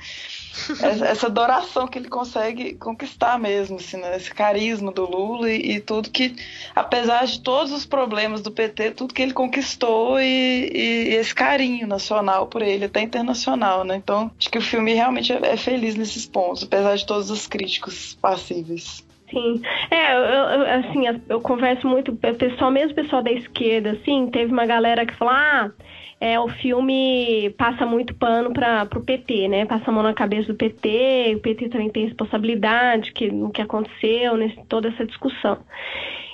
[1.06, 4.16] Essa adoração que ele consegue conquistar mesmo, assim, né?
[4.16, 6.36] esse carisma do Lula e, e, tudo que,
[6.76, 11.34] apesar de todos os problemas do PT, tudo que ele conquistou e, e, e, esse
[11.34, 13.96] carinho nacional por ele, até internacional, né?
[13.96, 17.48] Então, acho que o filme realmente é, é feliz nesses pontos, apesar de todos os
[17.48, 19.06] críticos passíveis.
[19.30, 19.62] Sim.
[19.92, 24.66] É, eu, eu, assim, eu converso muito, pessoal, mesmo pessoal da esquerda, assim, teve uma
[24.66, 25.72] galera que falou, ah,
[26.20, 29.66] é, o filme passa muito pano para o PT, né?
[29.66, 33.62] Passa a mão na cabeça do PT, o PT também tem responsabilidade que, no que
[33.62, 35.60] aconteceu, nesse, toda essa discussão.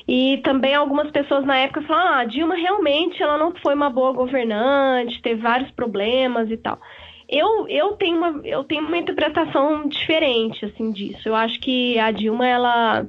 [0.08, 3.90] E também algumas pessoas na época falaram, ah, a Dilma realmente ela não foi uma
[3.90, 6.80] boa governante, teve vários problemas e tal.
[7.28, 11.28] Eu, eu, tenho uma, eu tenho uma interpretação diferente assim disso.
[11.28, 13.06] Eu acho que a Dilma ela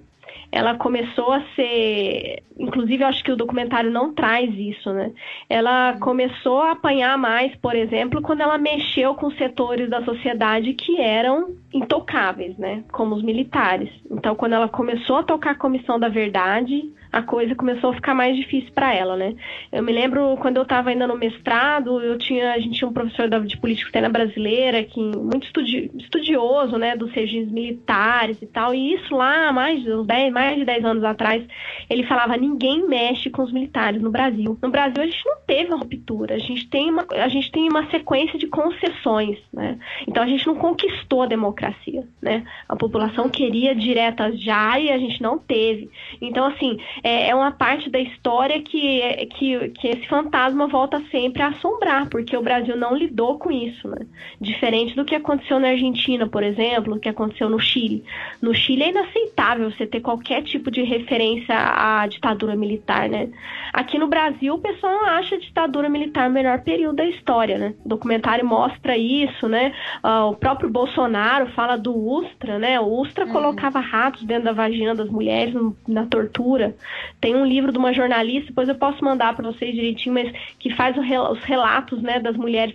[0.55, 2.45] ela começou a ser.
[2.57, 5.11] Inclusive, eu acho que o documentário não traz isso, né?
[5.51, 11.01] Ela começou a apanhar mais, por exemplo, quando ela mexeu com setores da sociedade que
[11.01, 12.85] eram intocáveis, né?
[12.93, 13.91] Como os militares.
[14.09, 18.13] Então, quando ela começou a tocar a Comissão da Verdade, a coisa começou a ficar
[18.13, 19.35] mais difícil para ela, né?
[19.71, 22.93] Eu me lembro quando eu estava ainda no mestrado, eu tinha, a gente tinha um
[22.93, 28.75] professor de política externa brasileira, que muito estudi estudioso, né, dos regimes militares e tal,
[28.75, 31.45] e isso lá, mais de 10, mais de 10 anos atrás,
[31.89, 34.59] ele falava, ninguém mexe com os militares no Brasil.
[34.61, 37.69] No Brasil a gente não teve uma ruptura, a gente tem uma, a gente tem
[37.69, 39.79] uma sequência de concessões, né?
[40.09, 42.45] Então a gente não conquistou a democracia, né?
[42.69, 45.89] A população queria diretas já e a gente não teve.
[46.21, 51.43] Então, assim, é, é uma parte da história que, que, que esse fantasma volta sempre
[51.43, 54.07] a assombrar, porque o Brasil não lidou com isso, né?
[54.41, 58.03] Diferente do que aconteceu na Argentina, por exemplo, o que aconteceu no Chile.
[58.41, 63.29] No Chile é inaceitável você ter qualquer tipo de referência à ditadura militar, né?
[63.71, 67.59] Aqui no Brasil, o pessoal não acha a ditadura militar o melhor período da história,
[67.59, 67.75] né?
[67.85, 69.75] O documentário mostra isso, né?
[70.03, 72.81] Uh, o próprio Bolsonaro fala do Ustra, né?
[72.81, 73.33] O Ustra uhum.
[73.33, 75.55] colocava ratos dentro da vagina das mulheres
[75.87, 76.75] na tortura.
[77.21, 80.75] Tem um livro de uma jornalista, depois eu posso mandar para vocês direitinho, mas que
[80.75, 82.75] faz os relatos, né, das mulheres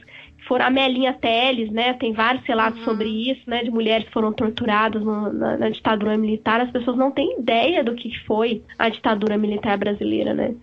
[0.49, 1.93] foram a Melinha Teles, né?
[1.93, 2.85] Tem vários relatos uhum.
[2.85, 3.63] sobre isso, né?
[3.63, 6.61] De mulheres que foram torturadas no, na, na, ditadura militar.
[6.61, 10.55] As pessoas não têm ideia do que foi a ditadura militar brasileira, né?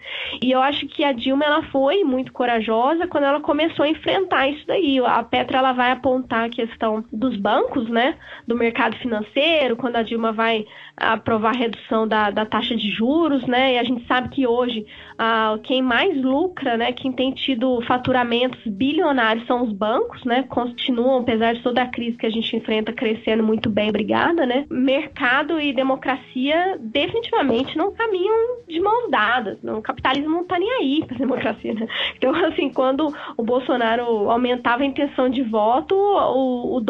[0.43, 4.49] E eu acho que a Dilma ela foi muito corajosa quando ela começou a enfrentar
[4.49, 4.99] isso daí.
[4.99, 8.17] A Petra ela vai apontar a questão dos bancos, né?
[8.47, 10.67] Do mercado financeiro, quando a Dilma vai
[10.97, 13.75] aprovar a redução da, da taxa de juros, né?
[13.75, 14.87] E a gente sabe que hoje
[15.19, 16.93] ah, quem mais lucra, né?
[16.93, 22.17] Quem tem tido faturamentos bilionários são os bancos, né, continuam, apesar de toda a crise
[22.17, 24.65] que a gente enfrenta, crescendo muito bem, obrigada, né?
[24.71, 29.59] Mercado e democracia definitivamente não caminham de mãos dadas.
[29.63, 31.87] O capitalismo não tá nem aí para democracia, né?
[32.17, 36.85] Então, assim, quando o Bolsonaro aumentava a intenção de voto, o, o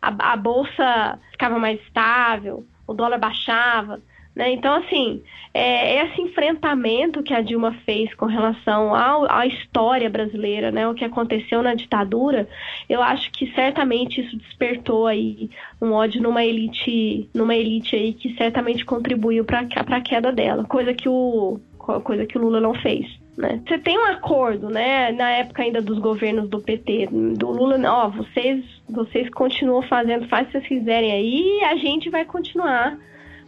[0.00, 4.00] a, a bolsa ficava mais estável, o dólar baixava.
[4.34, 4.52] Né?
[4.52, 5.22] Então, assim,
[5.52, 10.88] é, esse enfrentamento que a Dilma fez com relação ao, à história brasileira, né?
[10.88, 12.48] o que aconteceu na ditadura,
[12.88, 18.34] eu acho que certamente isso despertou aí um ódio numa elite, numa elite aí que
[18.36, 21.60] certamente contribuiu para a queda dela, coisa que o
[22.04, 23.21] coisa que o Lula não fez.
[23.36, 23.62] Né?
[23.66, 25.10] Você tem um acordo, né?
[25.12, 30.42] Na época ainda dos governos do PT, do Lula, ó, vocês, vocês continuam fazendo, faz
[30.42, 32.98] o que vocês quiserem aí, e a gente vai continuar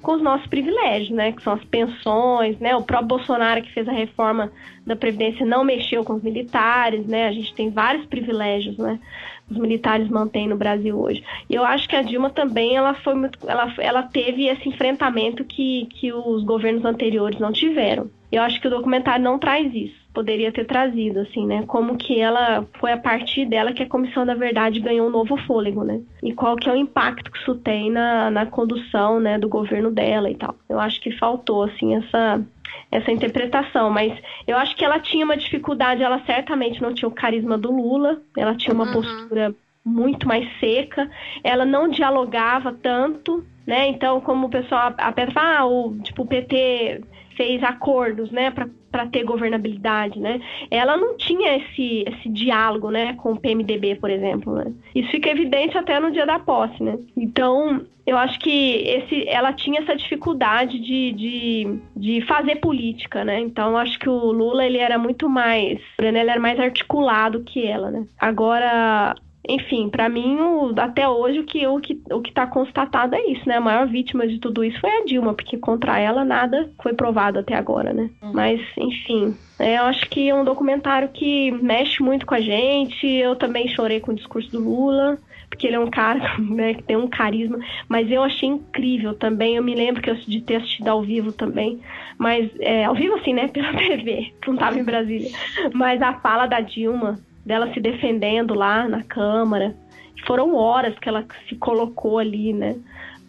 [0.04, 1.32] com os nossos privilégios, né?
[1.32, 2.76] Que são as pensões, né?
[2.76, 4.52] O próprio Bolsonaro que fez a reforma
[4.86, 7.26] da Previdência não mexeu com os militares, né?
[7.26, 8.98] A gente tem vários privilégios, né?
[9.50, 11.22] Os militares mantêm no Brasil hoje.
[11.48, 15.44] E eu acho que a Dilma também ela foi muito, ela, ela teve esse enfrentamento
[15.44, 18.10] que, que os governos anteriores não tiveram.
[18.32, 20.03] Eu acho que o documentário não traz isso.
[20.14, 21.64] Poderia ter trazido, assim, né?
[21.66, 25.36] Como que ela foi a partir dela que a Comissão da Verdade ganhou um novo
[25.38, 26.00] fôlego, né?
[26.22, 29.90] E qual que é o impacto que isso tem na, na condução, né, do governo
[29.90, 30.54] dela e tal.
[30.68, 32.40] Eu acho que faltou, assim, essa
[32.90, 37.12] essa interpretação, mas eu acho que ela tinha uma dificuldade, ela certamente não tinha o
[37.12, 38.92] carisma do Lula, ela tinha uma uhum.
[38.92, 39.54] postura
[39.84, 41.10] muito mais seca,
[41.42, 43.88] ela não dialogava tanto, né?
[43.88, 47.02] Então, como o pessoal a fala, ah, o, tipo, o PT
[47.36, 48.68] fez acordos, né, para
[49.06, 50.40] ter governabilidade, né?
[50.70, 54.72] Ela não tinha esse, esse diálogo, né, com o PMDB, por exemplo, né?
[54.94, 56.98] Isso fica evidente até no dia da posse, né?
[57.16, 58.50] Então, eu acho que
[58.86, 63.40] esse, ela tinha essa dificuldade de, de, de fazer política, né?
[63.40, 67.66] Então, eu acho que o Lula, ele era muito mais, ele era mais articulado que
[67.66, 68.06] ela, né?
[68.18, 69.14] Agora,
[69.46, 73.26] enfim, para mim, o, até hoje, o que o que o que está constatado é
[73.26, 73.56] isso, né?
[73.56, 77.38] A maior vítima de tudo isso foi a Dilma, porque contra ela nada foi provado
[77.38, 78.08] até agora, né?
[78.22, 78.32] Uhum.
[78.32, 83.06] Mas, enfim, é, eu acho que é um documentário que mexe muito com a gente.
[83.06, 85.18] Eu também chorei com o discurso do Lula,
[85.50, 87.58] porque ele é um cara né, que tem um carisma.
[87.86, 89.56] Mas eu achei incrível também.
[89.56, 91.80] Eu me lembro que eu, de ter assistido ao vivo também.
[92.16, 93.46] Mas, é, ao vivo assim, né?
[93.52, 95.30] Pela TV, não tava em Brasília.
[95.74, 99.74] Mas a fala da Dilma dela se defendendo lá na Câmara.
[100.26, 102.76] Foram horas que ela se colocou ali, né?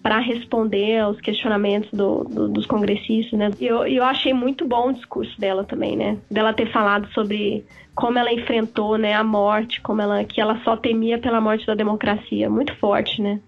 [0.06, 3.50] para responder aos questionamentos do, do, dos congressistas, né?
[3.60, 6.20] E eu, eu achei muito bom o discurso dela também, né?
[6.30, 10.78] Dela ter falado sobre como ela enfrentou, né, a morte, como ela que ela só
[10.78, 13.40] temia pela morte da democracia, muito forte, né?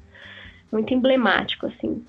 [0.72, 2.04] Muito emblemático assim.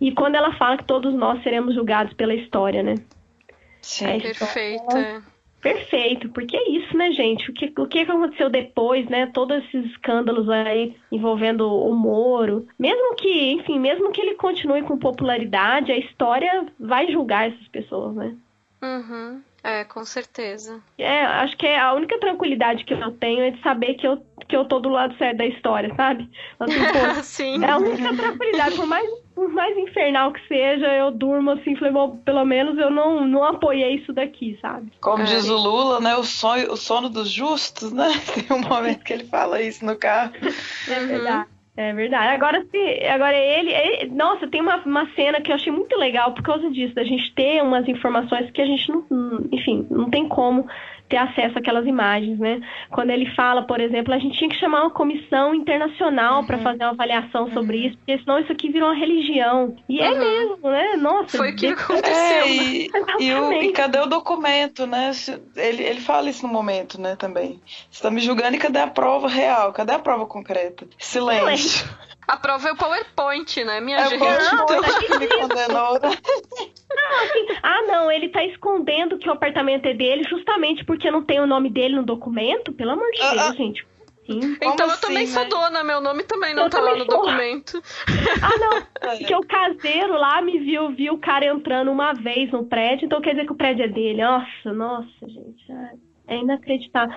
[0.00, 2.94] E quando ela fala que todos nós seremos julgados pela história, né?
[3.82, 5.20] Sim, perfeita.
[5.64, 7.50] Perfeito, porque é isso, né, gente?
[7.50, 9.30] O que, o que aconteceu depois, né?
[9.32, 12.68] Todos esses escândalos aí envolvendo o Moro.
[12.78, 18.14] Mesmo que, enfim, mesmo que ele continue com popularidade, a história vai julgar essas pessoas,
[18.14, 18.36] né?
[18.82, 19.40] Uhum.
[19.62, 20.82] É, com certeza.
[20.98, 24.22] É, acho que é a única tranquilidade que eu tenho é de saber que eu,
[24.46, 26.30] que eu tô do lado certo da história, sabe?
[26.60, 27.64] Assim, pô, Sim.
[27.64, 31.92] É a única tranquilidade, por mais, por mais infernal que seja, eu durmo assim, falei,
[31.92, 34.92] bom, pelo menos eu não, não apoiei isso daqui, sabe?
[35.00, 35.26] Como é.
[35.26, 36.14] diz o Lula, né?
[36.16, 38.08] O, sonho, o sono dos justos, né?
[38.32, 40.32] Tem um momento que ele fala isso no carro.
[40.88, 41.48] É verdade.
[41.76, 42.34] É verdade.
[42.34, 46.32] Agora, se, agora ele, ele, Nossa, tem uma, uma cena que eu achei muito legal
[46.32, 49.04] por causa disso, da gente ter umas informações que a gente não.
[49.50, 50.68] Enfim, não tem como
[51.14, 52.60] ter acesso àquelas imagens, né?
[52.90, 56.46] Quando ele fala, por exemplo, a gente tinha que chamar uma comissão internacional uhum.
[56.46, 57.86] para fazer uma avaliação sobre uhum.
[57.86, 59.76] isso, porque senão isso aqui virou uma religião.
[59.88, 60.16] E é uhum.
[60.16, 60.96] é mesmo, né?
[60.96, 61.36] Nossa.
[61.36, 62.14] Foi o que aconteceu.
[62.14, 62.90] É, e,
[63.20, 65.12] e, o, e, cadê o documento, né?
[65.54, 67.60] Ele, ele fala isso no momento, né, também.
[67.88, 69.72] Você tá me julgando e cadê a prova real?
[69.72, 70.84] Cadê a prova concreta?
[70.98, 71.88] Silêncio.
[72.26, 74.20] A prova é o PowerPoint, né, minha é gente?
[74.20, 76.00] Não, então, me condenou.
[76.94, 81.22] Não, assim, ah, não, ele tá escondendo que o apartamento é dele justamente porque não
[81.22, 82.72] tem o nome dele no documento?
[82.72, 83.86] Pelo amor de Deus, uh, gente.
[84.26, 84.56] Sim.
[84.62, 85.48] Então eu também assim, sou né?
[85.50, 87.22] dona, meu nome também não eu tá lá no sou.
[87.22, 87.82] documento.
[88.42, 89.10] Ah, não.
[89.10, 89.18] É.
[89.18, 93.20] Porque o caseiro lá me viu, viu o cara entrando uma vez no prédio, então
[93.20, 94.22] quer dizer que o prédio é dele.
[94.22, 95.64] Nossa, nossa, gente.
[96.26, 97.14] É inacreditável.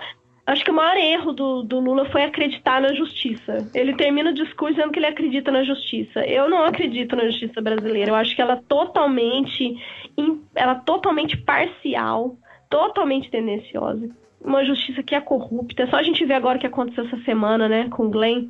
[0.48, 3.70] Acho que o maior erro do, do Lula foi acreditar na justiça.
[3.76, 6.26] Ele termina o discurso dizendo que ele acredita na justiça.
[6.26, 8.12] Eu não acredito na justiça brasileira.
[8.12, 9.76] Eu acho que ela é totalmente,
[10.56, 12.38] ela é totalmente parcial,
[12.70, 14.10] totalmente tendenciosa.
[14.40, 15.84] Uma justiça que é corrupta.
[15.84, 18.48] É só a gente ver agora o que aconteceu essa semana, né, com o Glenn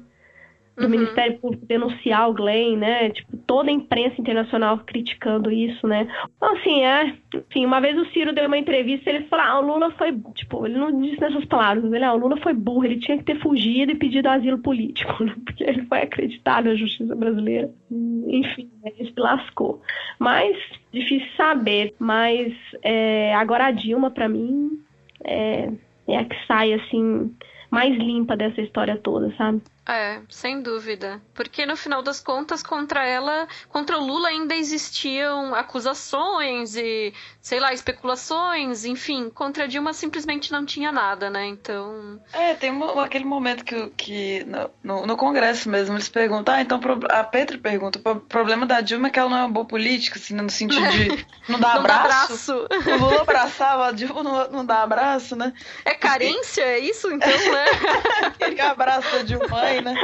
[0.77, 0.89] do uhum.
[0.89, 3.09] Ministério Público denunciar o Glenn, né?
[3.09, 6.07] Tipo, toda a imprensa internacional criticando isso, né?
[6.37, 7.15] Então, assim, é.
[7.33, 10.15] Enfim, uma vez o Ciro deu uma entrevista e ele falou: ah, o Lula foi.
[10.35, 13.23] Tipo, ele não disse nessas palavras, ele, ah, o Lula foi burro, ele tinha que
[13.23, 15.33] ter fugido e pedido asilo político, né?
[15.43, 17.71] Porque ele foi acreditado na justiça brasileira.
[17.91, 18.91] Enfim, né?
[18.97, 19.81] ele se lascou.
[20.19, 20.55] Mas,
[20.93, 21.95] difícil saber.
[21.97, 22.53] Mas,
[22.83, 24.79] é, agora a Dilma, para mim,
[25.23, 25.71] é,
[26.07, 27.33] é a que sai, assim,
[27.71, 29.61] mais limpa dessa história toda, sabe?
[29.87, 31.21] É, sem dúvida.
[31.33, 37.59] Porque no final das contas, contra ela, contra o Lula ainda existiam acusações e, sei
[37.59, 41.45] lá, especulações, enfim, contra a Dilma simplesmente não tinha nada, né?
[41.45, 42.19] Então.
[42.33, 42.71] É, tem
[43.01, 44.45] aquele momento que, que
[44.83, 49.07] no, no, Congresso mesmo eles perguntam, ah, então a Petra pergunta, o problema da Dilma
[49.07, 51.79] é que ela não é uma boa política, assim, no sentido de não dar não
[51.79, 52.67] abraço.
[52.67, 52.91] Dá abraço.
[52.91, 55.53] O Lula abraçava, a Dilma não, não dá abraço, né?
[55.85, 57.65] É carência, é isso então, né?
[58.27, 59.23] Aquele abraço da
[59.77, 60.01] Dilma né?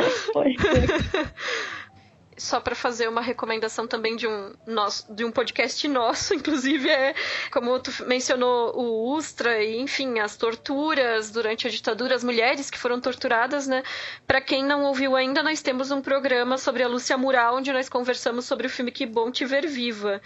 [2.38, 7.14] Só para fazer uma recomendação também de um, nosso, de um podcast nosso, inclusive, é
[7.52, 12.78] como tu mencionou o Ustra e, enfim, as torturas durante a ditadura, as mulheres que
[12.78, 13.84] foram torturadas, né?
[14.28, 17.90] Para quem não ouviu ainda, nós temos um programa sobre a Lúcia Mural, onde nós
[17.90, 20.22] conversamos sobre o filme Que Bom Te Ver Viva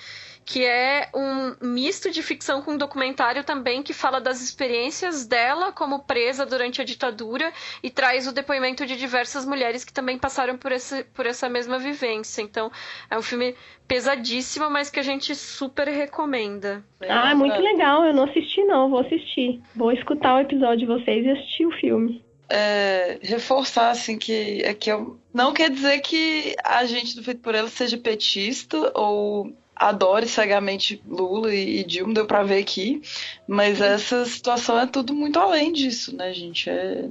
[0.48, 6.00] que é um misto de ficção com documentário também que fala das experiências dela como
[6.00, 7.52] presa durante a ditadura
[7.84, 11.78] e traz o depoimento de diversas mulheres que também passaram por, esse, por essa mesma
[11.78, 11.97] vivência.
[12.42, 12.72] Então,
[13.10, 13.56] é um filme
[13.88, 16.84] pesadíssimo, mas que a gente super recomenda.
[17.08, 18.04] Ah, muito legal.
[18.06, 18.90] Eu não assisti, não.
[18.90, 19.62] Vou assistir.
[19.76, 22.24] Vou escutar o episódio de vocês e assistir o filme.
[22.50, 27.42] É, reforçar assim que é que eu não quer dizer que a gente do feito
[27.42, 33.02] por ela seja petista ou adore cegamente Lula e, Dilma, deu pra ver aqui.
[33.48, 36.70] Mas essa situação é tudo muito além disso, né, gente?
[36.70, 37.06] É,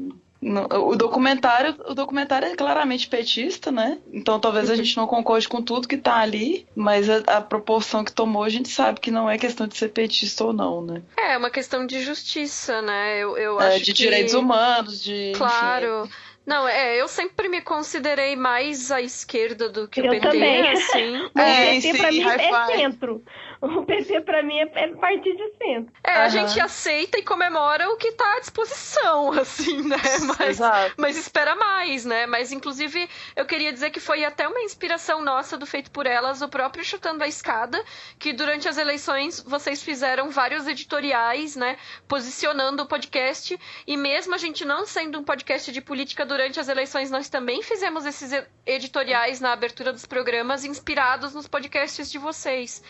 [0.71, 3.99] o documentário, o documentário é claramente petista, né?
[4.13, 8.05] Então talvez a gente não concorde com tudo que tá ali, mas a, a, proporção
[8.05, 11.03] que tomou a gente sabe que não é questão de ser petista ou não, né?
[11.19, 13.19] É, uma questão de justiça, né?
[13.19, 14.03] Eu, eu é, acho de que...
[14.03, 15.33] direitos humanos, de.
[15.37, 16.03] Claro.
[16.03, 16.13] Enfim,
[16.47, 20.69] não, é, eu sempre me considerei mais à esquerda do que eu o PT, também.
[20.69, 21.31] assim.
[21.37, 23.25] é, PT pra mim é centro.
[23.61, 25.93] o PT para mim é, é partido de centro.
[26.05, 26.23] É, uhum.
[26.23, 29.97] a gente aceita e comemora o que tá à disposição, assim, né?
[30.39, 30.59] Mas,
[30.97, 32.27] mas espera mais, né?
[32.27, 36.43] Mas, inclusive, eu queria dizer que foi até uma inspiração nossa do Feito por Elas,
[36.43, 37.83] o próprio Chutando a Escada,
[38.21, 41.77] que durante as eleições vocês fizeram vários editoriais, né?
[42.07, 43.59] Posicionando o podcast.
[43.85, 47.63] E mesmo a gente não sendo um podcast de política durante as eleições, nós também
[47.63, 48.31] fizemos esses
[48.67, 52.83] editoriais na abertura dos programas inspirados nos podcasts de vocês.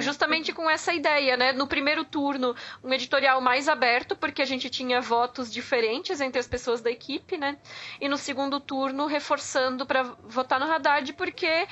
[0.00, 1.50] Justamente com essa ideia, né?
[1.50, 6.46] No primeiro turno, um editorial mais aberto, porque a gente tinha votos diferentes entre as
[6.46, 7.56] pessoas da equipe, né?
[7.98, 11.66] E no segundo turno, reforçando para votar no Haddad, porque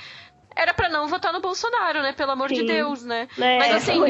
[0.55, 2.11] era para não votar no Bolsonaro, né?
[2.13, 2.55] Pelo amor Sim.
[2.55, 3.27] de Deus, né?
[3.37, 4.01] É, Mas assim,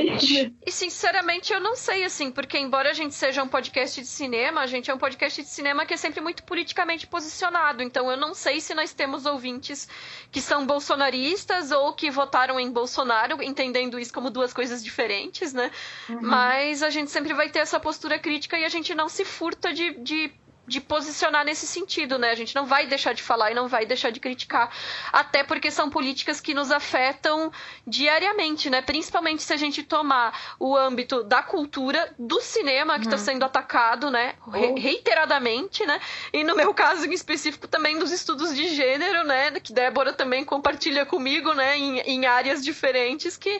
[0.65, 4.61] e sinceramente eu não sei, assim, porque embora a gente seja um podcast de cinema,
[4.61, 7.83] a gente é um podcast de cinema que é sempre muito politicamente posicionado.
[7.83, 9.87] Então eu não sei se nós temos ouvintes
[10.31, 15.69] que são bolsonaristas ou que votaram em Bolsonaro, entendendo isso como duas coisas diferentes, né?
[16.09, 16.19] Uhum.
[16.21, 19.73] Mas a gente sempre vai ter essa postura crítica e a gente não se furta
[19.73, 20.31] de, de
[20.69, 22.29] de posicionar nesse sentido, né?
[22.29, 24.71] A gente não vai deixar de falar e não vai deixar de criticar,
[25.11, 27.51] até porque são políticas que nos afetam
[27.85, 28.81] diariamente, né?
[28.81, 33.23] Principalmente se a gente tomar o âmbito da cultura, do cinema que está uhum.
[33.23, 34.35] sendo atacado, né?
[34.53, 34.79] Re oh.
[34.79, 35.99] reiteradamente, né?
[36.31, 39.51] E no meu caso em específico também dos estudos de gênero, né?
[39.59, 41.77] Que Débora também compartilha comigo, né?
[41.77, 43.59] Em, em áreas diferentes que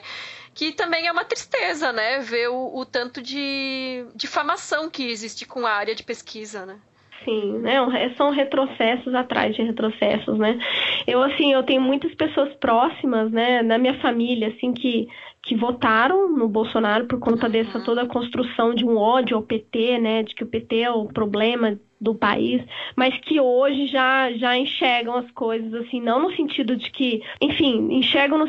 [0.54, 2.18] que também é uma tristeza, né?
[2.18, 6.78] Ver o, o tanto de difamação que existe com a área de pesquisa, né?
[7.24, 7.76] Sim, né?
[8.16, 10.58] São retrocessos atrás de retrocessos, né?
[11.06, 15.06] Eu, assim, eu tenho muitas pessoas próximas, né, na minha família, assim, que,
[15.42, 19.98] que votaram no Bolsonaro por conta dessa toda a construção de um ódio ao PT,
[19.98, 22.62] né, de que o PT é o problema do país,
[22.96, 27.92] mas que hoje já, já enxergam as coisas, assim, não no sentido de que, enfim,
[27.92, 28.48] enxergam no,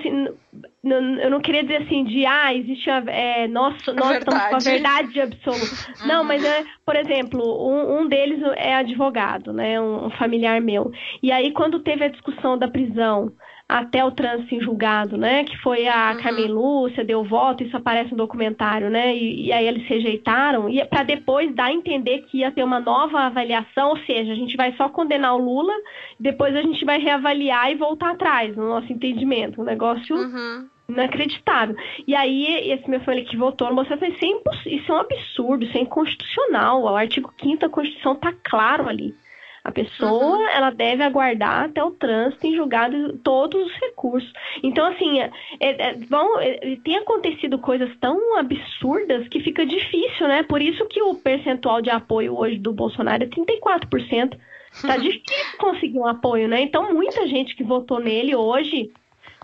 [0.84, 4.60] eu não queria dizer assim de ah, existe a, é, nós, nós estamos com a
[4.60, 5.62] verdade absoluta.
[6.02, 6.08] Uhum.
[6.08, 9.80] Não, mas é, por exemplo, um, um deles é advogado, né?
[9.80, 10.91] Um, um familiar meu.
[11.22, 13.32] E aí, quando teve a discussão da prisão
[13.72, 15.45] até o trânsito em julgado, né?
[15.45, 16.22] Que foi a uhum.
[16.22, 19.15] Carmen Lúcia, deu voto, isso aparece no documentário, né?
[19.15, 22.82] E, e aí eles rejeitaram, e para depois dar a entender que ia ter uma
[22.82, 25.74] nova avaliação, ou seja, a gente vai só condenar o Lula,
[26.19, 29.61] depois a gente vai reavaliar e voltar atrás, no nosso entendimento.
[29.61, 30.67] Um negócio uhum.
[30.89, 31.74] inacreditável.
[32.05, 34.99] E aí, esse meu filho que votou no Bolsonaro falou, isso, é isso é um
[34.99, 36.82] absurdo, isso é inconstitucional.
[36.84, 39.15] O artigo 5 da Constituição tá claro ali.
[39.64, 40.47] A pessoa, uhum.
[40.49, 44.32] ela deve aguardar até o trânsito em julgado todos os recursos.
[44.64, 50.41] Então, assim, é, é, vão, é, tem acontecido coisas tão absurdas que fica difícil, né?
[50.43, 54.36] Por isso que o percentual de apoio hoje do Bolsonaro é 34%.
[54.82, 56.62] Tá difícil conseguir um apoio, né?
[56.62, 58.91] Então, muita gente que votou nele hoje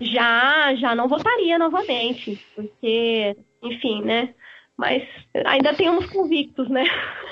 [0.01, 2.43] já, já não votaria novamente.
[2.55, 4.33] Porque, enfim, né?
[4.77, 5.03] Mas
[5.45, 6.83] ainda tem uns convictos, né?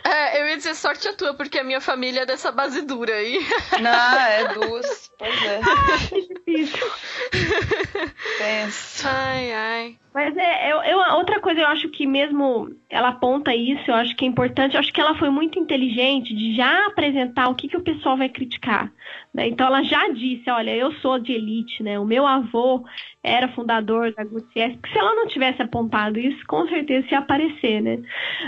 [0.03, 3.13] É, eu ia dizer sorte a tua, porque a minha família é dessa base dura
[3.13, 3.39] aí.
[3.81, 5.11] Não, é duas.
[5.17, 5.59] Pois é.
[6.09, 6.91] que difícil.
[8.39, 9.07] Penso.
[9.07, 9.99] Ai, ai.
[10.15, 14.15] Mas é, eu, eu, outra coisa eu acho que mesmo ela aponta isso, eu acho
[14.15, 17.67] que é importante, eu acho que ela foi muito inteligente de já apresentar o que,
[17.67, 18.89] que o pessoal vai criticar.
[19.33, 19.49] Né?
[19.49, 21.99] Então ela já disse, olha, eu sou de elite, né?
[21.99, 22.85] O meu avô
[23.21, 27.99] era fundador da Gutierrez, se ela não tivesse apontado isso, com certeza ia aparecer, né?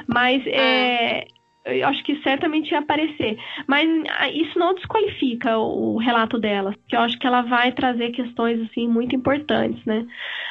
[0.08, 1.28] Mas é, é
[1.68, 3.38] eu acho que certamente ia aparecer.
[3.68, 3.88] Mas
[4.18, 8.62] ah, isso não desqualifica o relato dela, que eu acho que ela vai trazer questões
[8.62, 10.06] assim muito importantes, né?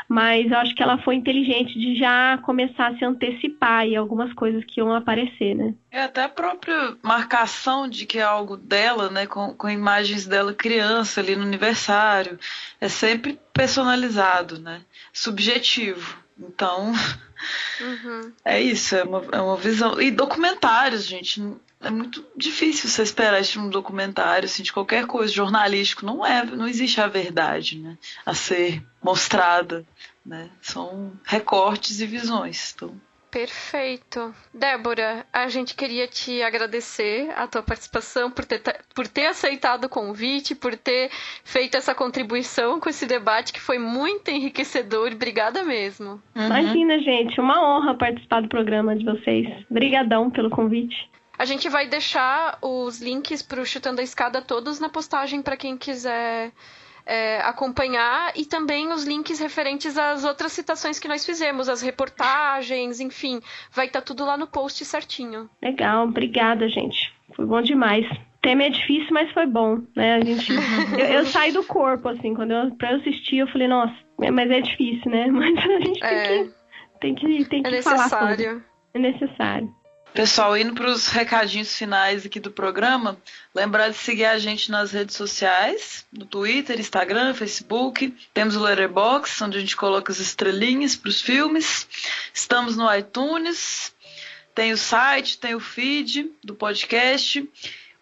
[0.08, 4.32] Mas eu acho que ela foi inteligente de já começar a se antecipar e algumas
[4.32, 5.74] coisas que iam aparecer, né?
[5.90, 9.26] É até a própria marcação de que é algo dela, né?
[9.26, 12.38] Com, com imagens dela criança ali no aniversário,
[12.80, 14.82] é sempre personalizado, né?
[15.12, 16.16] Subjetivo.
[16.38, 16.92] Então,
[17.80, 18.32] uhum.
[18.44, 20.00] é isso, é uma, é uma visão.
[20.00, 21.42] E documentários, gente,
[21.80, 26.06] é muito difícil você esperar isso um documentário, assim, de qualquer coisa jornalístico.
[26.06, 29.84] Não é, não existe a verdade, né, a ser mostrada,
[30.24, 30.50] né?
[30.60, 32.72] São recortes e visões.
[32.74, 33.00] Então,
[33.30, 34.34] Perfeito.
[34.54, 38.62] Débora, a gente queria te agradecer a tua participação, por ter,
[38.94, 41.10] por ter aceitado o convite, por ter
[41.44, 45.12] feito essa contribuição com esse debate que foi muito enriquecedor.
[45.12, 46.20] Obrigada mesmo.
[46.34, 46.46] Uhum.
[46.46, 49.46] Imagina, gente, uma honra participar do programa de vocês.
[49.70, 50.96] Obrigadão pelo convite.
[51.38, 55.56] A gente vai deixar os links para o Chutando a Escada todos na postagem para
[55.56, 56.52] quem quiser
[57.06, 63.00] é, acompanhar e também os links referentes às outras citações que nós fizemos, as reportagens,
[63.00, 65.48] enfim, vai estar tá tudo lá no post certinho.
[65.62, 67.14] Legal, obrigada, gente.
[67.34, 68.04] Foi bom demais.
[68.10, 70.16] O tema é difícil, mas foi bom, né?
[70.16, 70.52] A gente,
[70.98, 74.50] eu, eu saí do corpo assim, quando eu para assistir, eu falei, nossa, É, mas
[74.50, 75.26] é difícil, né?
[75.30, 76.26] Mas a gente é.
[76.26, 76.52] tem que,
[77.00, 78.62] tem que, tem que é falar sobre.
[78.94, 79.70] É necessário.
[80.12, 83.18] Pessoal, indo para os recadinhos finais aqui do programa,
[83.54, 88.16] lembrar de seguir a gente nas redes sociais, no Twitter, Instagram, Facebook.
[88.32, 91.86] Temos o Letterboxd, onde a gente coloca as estrelinhas para os filmes.
[92.32, 93.94] Estamos no iTunes,
[94.54, 97.46] tem o site, tem o feed do podcast.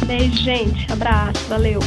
[0.05, 0.89] Beijo, gente.
[0.91, 1.45] Abraço.
[1.49, 1.81] Valeu.